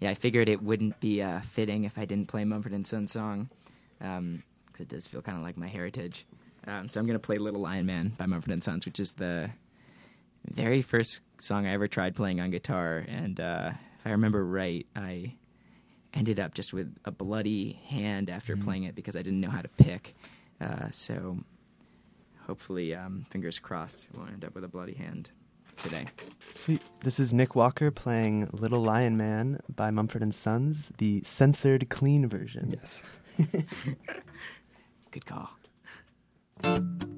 Yeah, 0.00 0.10
I 0.10 0.14
figured 0.14 0.48
it 0.48 0.62
wouldn't 0.62 0.98
be 0.98 1.22
uh, 1.22 1.40
fitting 1.42 1.84
if 1.84 1.96
I 1.96 2.04
didn't 2.04 2.26
play 2.26 2.44
Mumford 2.44 2.72
and 2.72 2.84
Sons 2.84 3.12
song, 3.12 3.48
because 4.00 4.80
it 4.80 4.88
does 4.88 5.06
feel 5.06 5.22
kind 5.22 5.38
of 5.38 5.44
like 5.44 5.56
my 5.56 5.68
heritage. 5.68 6.26
Um, 6.68 6.86
so 6.86 7.00
I'm 7.00 7.06
gonna 7.06 7.18
play 7.18 7.38
"Little 7.38 7.62
Lion 7.62 7.86
Man" 7.86 8.12
by 8.18 8.26
Mumford 8.26 8.52
and 8.52 8.62
Sons, 8.62 8.84
which 8.84 9.00
is 9.00 9.14
the 9.14 9.50
very 10.44 10.82
first 10.82 11.20
song 11.38 11.66
I 11.66 11.72
ever 11.72 11.88
tried 11.88 12.14
playing 12.14 12.40
on 12.40 12.50
guitar. 12.50 13.04
And 13.08 13.40
uh, 13.40 13.70
if 13.98 14.06
I 14.06 14.10
remember 14.10 14.44
right, 14.44 14.86
I 14.94 15.34
ended 16.12 16.38
up 16.38 16.52
just 16.52 16.74
with 16.74 16.94
a 17.06 17.10
bloody 17.10 17.80
hand 17.86 18.28
after 18.28 18.56
playing 18.56 18.84
it 18.84 18.94
because 18.94 19.16
I 19.16 19.22
didn't 19.22 19.40
know 19.40 19.50
how 19.50 19.62
to 19.62 19.68
pick. 19.68 20.14
Uh, 20.60 20.90
so 20.90 21.38
hopefully, 22.46 22.94
um, 22.94 23.24
fingers 23.30 23.58
crossed, 23.58 24.08
we'll 24.12 24.26
end 24.26 24.44
up 24.44 24.54
with 24.54 24.64
a 24.64 24.68
bloody 24.68 24.94
hand 24.94 25.30
today. 25.82 26.06
Sweet. 26.54 26.82
This 27.02 27.18
is 27.18 27.32
Nick 27.32 27.54
Walker 27.54 27.90
playing 27.90 28.50
Little 28.52 28.82
Lion 28.82 29.16
Man 29.16 29.60
by 29.74 29.90
Mumford 29.90 30.22
and 30.22 30.34
Sons, 30.34 30.92
the 30.98 31.22
censored 31.22 31.88
clean 31.88 32.28
version. 32.28 32.74
Yes. 32.76 33.04
Good 35.10 35.24
call. 35.24 35.57
Weep 36.64 37.17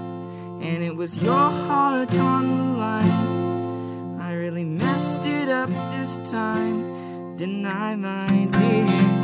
and 0.81 0.89
it 0.89 0.95
was 0.95 1.15
your 1.19 1.51
heart 1.67 2.17
on 2.17 2.47
the 2.47 2.77
line. 2.79 4.19
I 4.19 4.33
really 4.33 4.63
messed 4.63 5.27
it 5.27 5.47
up 5.47 5.69
this 5.91 6.19
time, 6.31 7.35
deny 7.35 7.95
my 7.95 8.25
dear, 8.25 9.20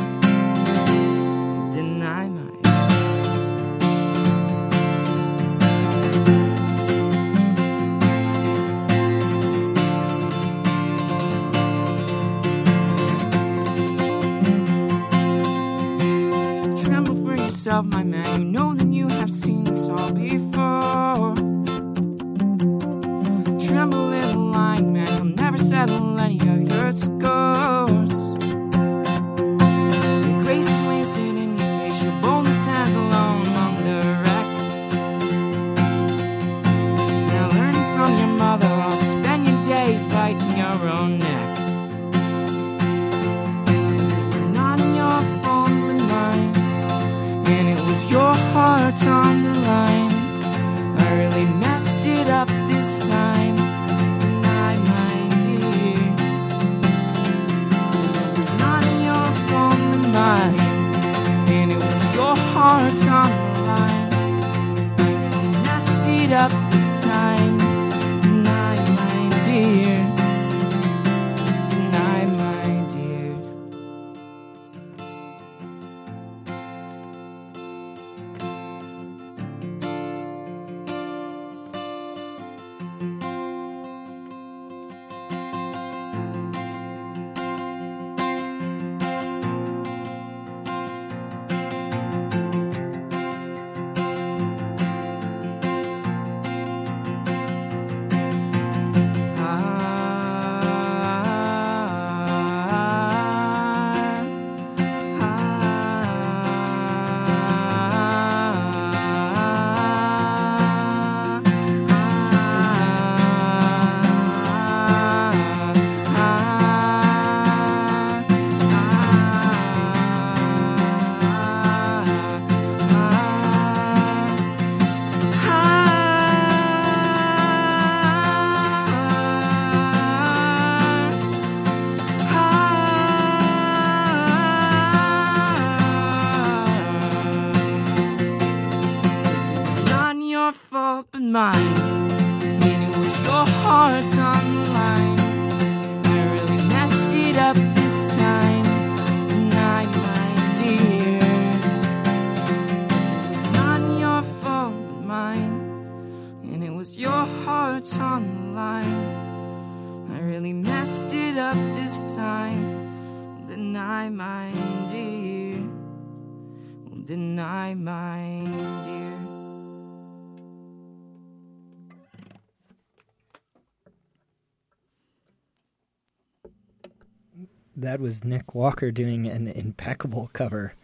That 177.78 178.00
was 178.00 178.24
Nick 178.24 178.54
Walker 178.56 178.90
doing 178.90 179.28
an 179.28 179.46
impeccable 179.46 180.30
cover 180.32 180.74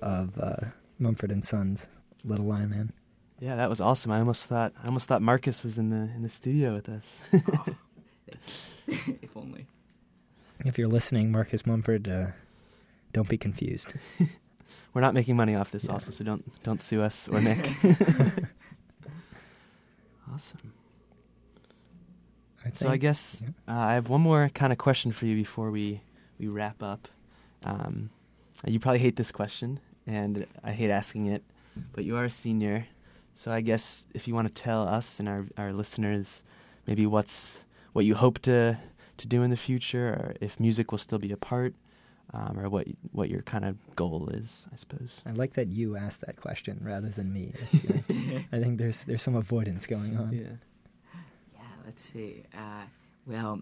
of 0.00 0.38
uh, 0.38 0.56
Mumford 1.00 1.32
and 1.32 1.44
Sons' 1.44 1.88
"Little 2.24 2.46
Lion 2.46 2.70
Man." 2.70 2.92
Yeah, 3.40 3.56
that 3.56 3.68
was 3.68 3.80
awesome. 3.80 4.12
I 4.12 4.20
almost 4.20 4.46
thought 4.46 4.72
I 4.82 4.86
almost 4.86 5.08
thought 5.08 5.20
Marcus 5.20 5.64
was 5.64 5.78
in 5.78 5.90
the 5.90 6.10
in 6.14 6.22
the 6.22 6.28
studio 6.28 6.72
with 6.74 6.88
us. 6.88 7.20
if 8.86 9.36
only. 9.36 9.66
If 10.64 10.78
you're 10.78 10.86
listening, 10.88 11.32
Marcus 11.32 11.66
Mumford, 11.66 12.08
uh, 12.08 12.26
don't 13.12 13.28
be 13.28 13.36
confused. 13.36 13.92
We're 14.94 15.00
not 15.00 15.12
making 15.12 15.34
money 15.36 15.56
off 15.56 15.72
this 15.72 15.86
Yeah. 15.86 15.92
also, 15.94 16.12
so 16.12 16.22
don't 16.22 16.44
don't 16.62 16.80
sue 16.80 17.02
us 17.02 17.26
or 17.26 17.40
Nick. 17.40 17.58
awesome. 20.32 20.72
I 22.64 22.70
So 22.72 22.88
I 22.88 22.96
guess 22.96 23.42
yeah. 23.42 23.48
uh, 23.74 23.86
I 23.88 23.94
have 23.94 24.08
one 24.08 24.20
more 24.20 24.48
kind 24.54 24.72
of 24.72 24.78
question 24.78 25.10
for 25.10 25.26
you 25.26 25.34
before 25.34 25.72
we 25.72 26.00
we 26.38 26.48
wrap 26.48 26.82
up. 26.82 27.08
Um, 27.64 28.10
you 28.66 28.78
probably 28.80 29.00
hate 29.00 29.16
this 29.16 29.32
question, 29.32 29.80
and 30.06 30.46
I 30.62 30.72
hate 30.72 30.90
asking 30.90 31.26
it, 31.26 31.42
but 31.92 32.04
you 32.04 32.16
are 32.16 32.24
a 32.24 32.30
senior, 32.30 32.86
so 33.34 33.52
I 33.52 33.60
guess 33.60 34.06
if 34.14 34.28
you 34.28 34.34
want 34.34 34.54
to 34.54 34.62
tell 34.62 34.86
us 34.86 35.18
and 35.18 35.28
our 35.28 35.46
our 35.58 35.72
listeners 35.72 36.44
maybe 36.86 37.06
what's 37.06 37.58
what 37.92 38.04
you 38.04 38.14
hope 38.14 38.38
to 38.40 38.78
to 39.16 39.26
do 39.26 39.42
in 39.42 39.50
the 39.50 39.56
future, 39.56 40.08
or 40.08 40.34
if 40.40 40.58
music 40.58 40.90
will 40.90 40.98
still 40.98 41.18
be 41.18 41.32
a 41.32 41.36
part, 41.36 41.74
um, 42.32 42.58
or 42.58 42.68
what 42.68 42.86
what 43.12 43.28
your 43.28 43.42
kind 43.42 43.64
of 43.64 43.76
goal 43.96 44.28
is, 44.30 44.66
I 44.72 44.76
suppose. 44.76 45.22
I 45.26 45.32
like 45.32 45.54
that 45.54 45.68
you 45.72 45.96
asked 45.96 46.20
that 46.22 46.36
question 46.36 46.80
rather 46.82 47.08
than 47.08 47.32
me. 47.32 47.52
It's, 47.54 47.84
you 47.84 47.90
know, 47.90 48.40
I 48.52 48.60
think 48.60 48.78
there's 48.78 49.04
there's 49.04 49.22
some 49.22 49.36
avoidance 49.36 49.86
going 49.86 50.16
on. 50.16 50.32
Yeah. 50.32 50.56
Yeah, 51.54 51.60
let's 51.84 52.02
see. 52.04 52.42
Uh, 52.56 52.84
well, 53.26 53.60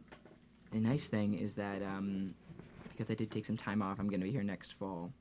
the 0.70 0.80
nice 0.80 1.08
thing 1.08 1.34
is 1.34 1.54
that 1.54 1.82
um, 1.82 2.34
because 3.02 3.10
I 3.12 3.16
did 3.16 3.32
take 3.32 3.44
some 3.44 3.56
time 3.56 3.82
off, 3.82 3.98
I'm 3.98 4.08
going 4.08 4.20
to 4.20 4.26
be 4.26 4.30
here 4.30 4.44
next 4.44 4.74
fall, 4.74 5.12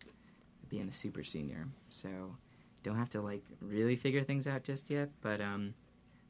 being 0.69 0.87
a 0.87 0.91
super 0.91 1.23
senior. 1.23 1.67
So 1.89 2.09
don't 2.83 2.95
have 2.95 3.09
to 3.09 3.21
like 3.21 3.43
really 3.59 3.95
figure 3.95 4.23
things 4.23 4.45
out 4.45 4.63
just 4.63 4.91
yet, 4.91 5.09
but 5.21 5.41
um, 5.41 5.73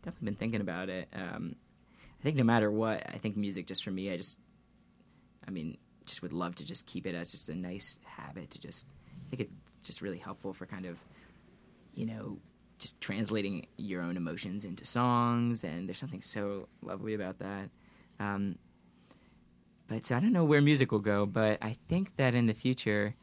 definitely 0.02 0.28
been 0.28 0.36
thinking 0.36 0.62
about 0.62 0.88
it. 0.88 1.10
Um, 1.14 1.56
I 2.00 2.24
think 2.24 2.38
no 2.38 2.46
matter 2.46 2.72
what, 2.72 3.04
I 3.10 3.18
think 3.18 3.36
music 3.36 3.68
just 3.68 3.84
for 3.84 3.92
me, 3.92 4.14
I 4.14 4.16
just, 4.18 4.40
I 5.46 5.52
mean, 5.52 5.78
just 6.06 6.22
would 6.22 6.32
love 6.32 6.56
to 6.56 6.66
just 6.66 6.86
keep 6.86 7.06
it 7.06 7.16
as 7.16 7.32
just 7.32 7.50
a 7.50 7.56
nice 7.56 8.00
habit 8.06 8.52
to 8.52 8.60
just. 8.60 8.88
I 9.28 9.36
think 9.36 9.50
it's 9.50 9.76
just 9.88 10.02
really 10.02 10.18
helpful 10.18 10.54
for 10.54 10.66
kind 10.66 10.86
of, 10.86 11.04
you 11.94 12.06
know, 12.06 12.38
just 12.80 13.00
translating 13.02 13.68
your 13.78 14.02
own 14.02 14.16
emotions 14.16 14.64
into 14.66 14.86
songs, 14.86 15.64
and 15.64 15.88
there's 15.88 16.00
something 16.00 16.22
so 16.22 16.68
lovely 16.82 17.14
about 17.14 17.40
that. 17.40 17.70
Um, 18.20 18.56
but 19.92 20.06
so 20.06 20.16
I 20.16 20.22
don't 20.22 20.32
know 20.32 20.46
where 20.46 20.62
music 20.62 20.94
will 20.94 21.00
go, 21.00 21.26
but 21.26 21.58
I 21.62 21.76
think 21.90 22.16
that 22.16 22.34
in 22.34 22.46
the 22.46 22.54
future, 22.54 23.14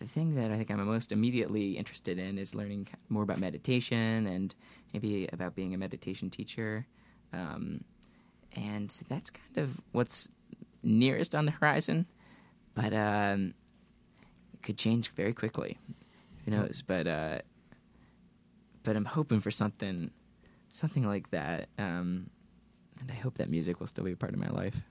the 0.00 0.04
thing 0.04 0.34
that 0.34 0.50
I 0.50 0.56
think 0.56 0.68
I'm 0.68 0.84
most 0.84 1.12
immediately 1.12 1.78
interested 1.78 2.18
in 2.18 2.38
is 2.38 2.56
learning 2.56 2.88
more 3.08 3.22
about 3.22 3.38
meditation 3.38 4.26
and 4.26 4.52
maybe 4.92 5.28
about 5.32 5.54
being 5.54 5.74
a 5.74 5.78
meditation 5.78 6.28
teacher. 6.28 6.88
Um, 7.32 7.84
and 8.56 8.90
that's 9.08 9.30
kind 9.30 9.58
of 9.58 9.80
what's 9.92 10.28
nearest 10.82 11.36
on 11.36 11.44
the 11.44 11.52
horizon, 11.52 12.08
but 12.74 12.92
um, 12.92 13.54
it 14.54 14.62
could 14.64 14.78
change 14.78 15.10
very 15.10 15.32
quickly. 15.32 15.78
Who 16.44 16.50
knows? 16.50 16.82
But 16.84 17.06
uh, 17.06 17.38
but 18.82 18.96
I'm 18.96 19.04
hoping 19.04 19.38
for 19.38 19.52
something 19.52 20.10
something 20.72 21.06
like 21.06 21.30
that. 21.30 21.68
Um, 21.78 22.28
and 23.00 23.08
I 23.08 23.14
hope 23.14 23.36
that 23.36 23.48
music 23.48 23.78
will 23.78 23.86
still 23.86 24.04
be 24.04 24.12
a 24.12 24.16
part 24.16 24.32
of 24.32 24.40
my 24.40 24.48
life. 24.48 24.82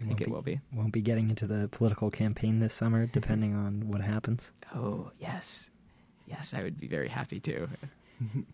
I 0.00 0.04
think 0.04 0.10
Won't 0.12 0.20
it 0.20 0.24
be- 0.26 0.30
will 0.32 0.42
be. 0.42 0.60
Won't 0.72 0.92
be 0.92 1.02
getting 1.02 1.28
into 1.28 1.46
the 1.46 1.68
political 1.68 2.10
campaign 2.10 2.58
this 2.60 2.72
summer, 2.72 3.06
depending 3.06 3.54
on 3.54 3.88
what 3.88 4.00
happens. 4.00 4.52
Oh 4.74 5.10
yes, 5.18 5.70
yes, 6.26 6.54
I 6.54 6.62
would 6.62 6.78
be 6.80 6.86
very 6.88 7.08
happy 7.08 7.40
to. 7.40 7.68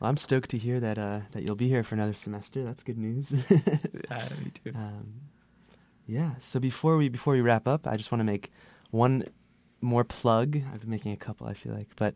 Well, 0.00 0.10
I'm 0.10 0.16
stoked 0.16 0.50
to 0.50 0.58
hear 0.58 0.80
that 0.80 0.98
uh, 0.98 1.20
that 1.32 1.44
you'll 1.44 1.54
be 1.56 1.68
here 1.68 1.82
for 1.84 1.94
another 1.94 2.12
semester. 2.14 2.64
That's 2.64 2.82
good 2.82 2.98
news. 2.98 3.32
uh, 4.10 4.28
me 4.44 4.50
too. 4.52 4.72
Um, 4.74 5.14
yeah. 6.06 6.32
So 6.40 6.58
before 6.58 6.96
we 6.96 7.08
before 7.08 7.34
we 7.34 7.40
wrap 7.40 7.68
up, 7.68 7.86
I 7.86 7.96
just 7.96 8.10
want 8.10 8.18
to 8.20 8.24
make 8.24 8.50
one 8.90 9.24
more 9.80 10.02
plug. 10.04 10.56
I've 10.72 10.80
been 10.80 10.90
making 10.90 11.12
a 11.12 11.16
couple, 11.16 11.46
I 11.46 11.54
feel 11.54 11.72
like, 11.74 11.88
but 11.96 12.14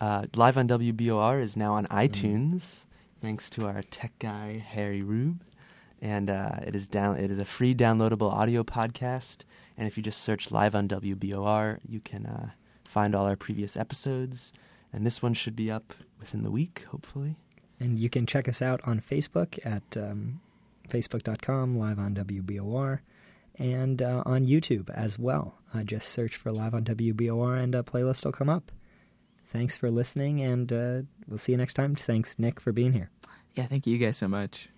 uh, 0.00 0.24
live 0.34 0.58
on 0.58 0.66
WBOR 0.68 1.40
is 1.40 1.56
now 1.56 1.74
on 1.74 1.86
iTunes, 1.86 2.86
thanks 3.20 3.48
to 3.50 3.66
our 3.66 3.82
tech 3.82 4.12
guy 4.18 4.58
Harry 4.58 5.02
Rube, 5.02 5.40
and 6.02 6.28
uh, 6.28 6.56
it 6.66 6.74
is 6.74 6.88
down. 6.88 7.16
It 7.16 7.30
is 7.30 7.38
a 7.38 7.44
free 7.44 7.74
downloadable 7.74 8.30
audio 8.30 8.64
podcast, 8.64 9.44
and 9.78 9.86
if 9.86 9.96
you 9.96 10.02
just 10.02 10.20
search 10.20 10.50
live 10.50 10.74
on 10.74 10.88
WBOR, 10.88 11.78
you 11.88 12.00
can 12.00 12.26
uh, 12.26 12.50
find 12.84 13.14
all 13.14 13.24
our 13.24 13.36
previous 13.36 13.76
episodes. 13.76 14.52
And 14.92 15.06
this 15.06 15.22
one 15.22 15.32
should 15.32 15.56
be 15.56 15.70
up 15.70 15.94
within 16.20 16.42
the 16.42 16.50
week, 16.50 16.84
hopefully. 16.90 17.36
And 17.80 17.98
you 17.98 18.10
can 18.10 18.26
check 18.26 18.46
us 18.46 18.60
out 18.60 18.80
on 18.84 19.00
Facebook 19.00 19.58
at 19.64 19.96
um, 19.96 20.40
facebook.com, 20.88 21.78
live 21.78 21.98
on 21.98 22.14
WBOR, 22.14 22.98
and 23.58 24.02
uh, 24.02 24.22
on 24.26 24.44
YouTube 24.44 24.90
as 24.90 25.18
well. 25.18 25.58
Uh, 25.72 25.84
just 25.84 26.08
search 26.08 26.36
for 26.36 26.52
live 26.52 26.74
on 26.74 26.84
WBOR 26.84 27.58
and 27.58 27.74
a 27.74 27.82
playlist 27.82 28.24
will 28.24 28.32
come 28.32 28.50
up. 28.50 28.70
Thanks 29.48 29.76
for 29.76 29.90
listening, 29.90 30.40
and 30.40 30.72
uh, 30.72 31.02
we'll 31.28 31.38
see 31.38 31.52
you 31.52 31.58
next 31.58 31.74
time. 31.74 31.94
Thanks, 31.94 32.38
Nick, 32.38 32.58
for 32.58 32.72
being 32.72 32.92
here. 32.92 33.10
Yeah, 33.54 33.66
thank 33.66 33.86
you 33.86 33.98
guys 33.98 34.16
so 34.16 34.28
much. 34.28 34.71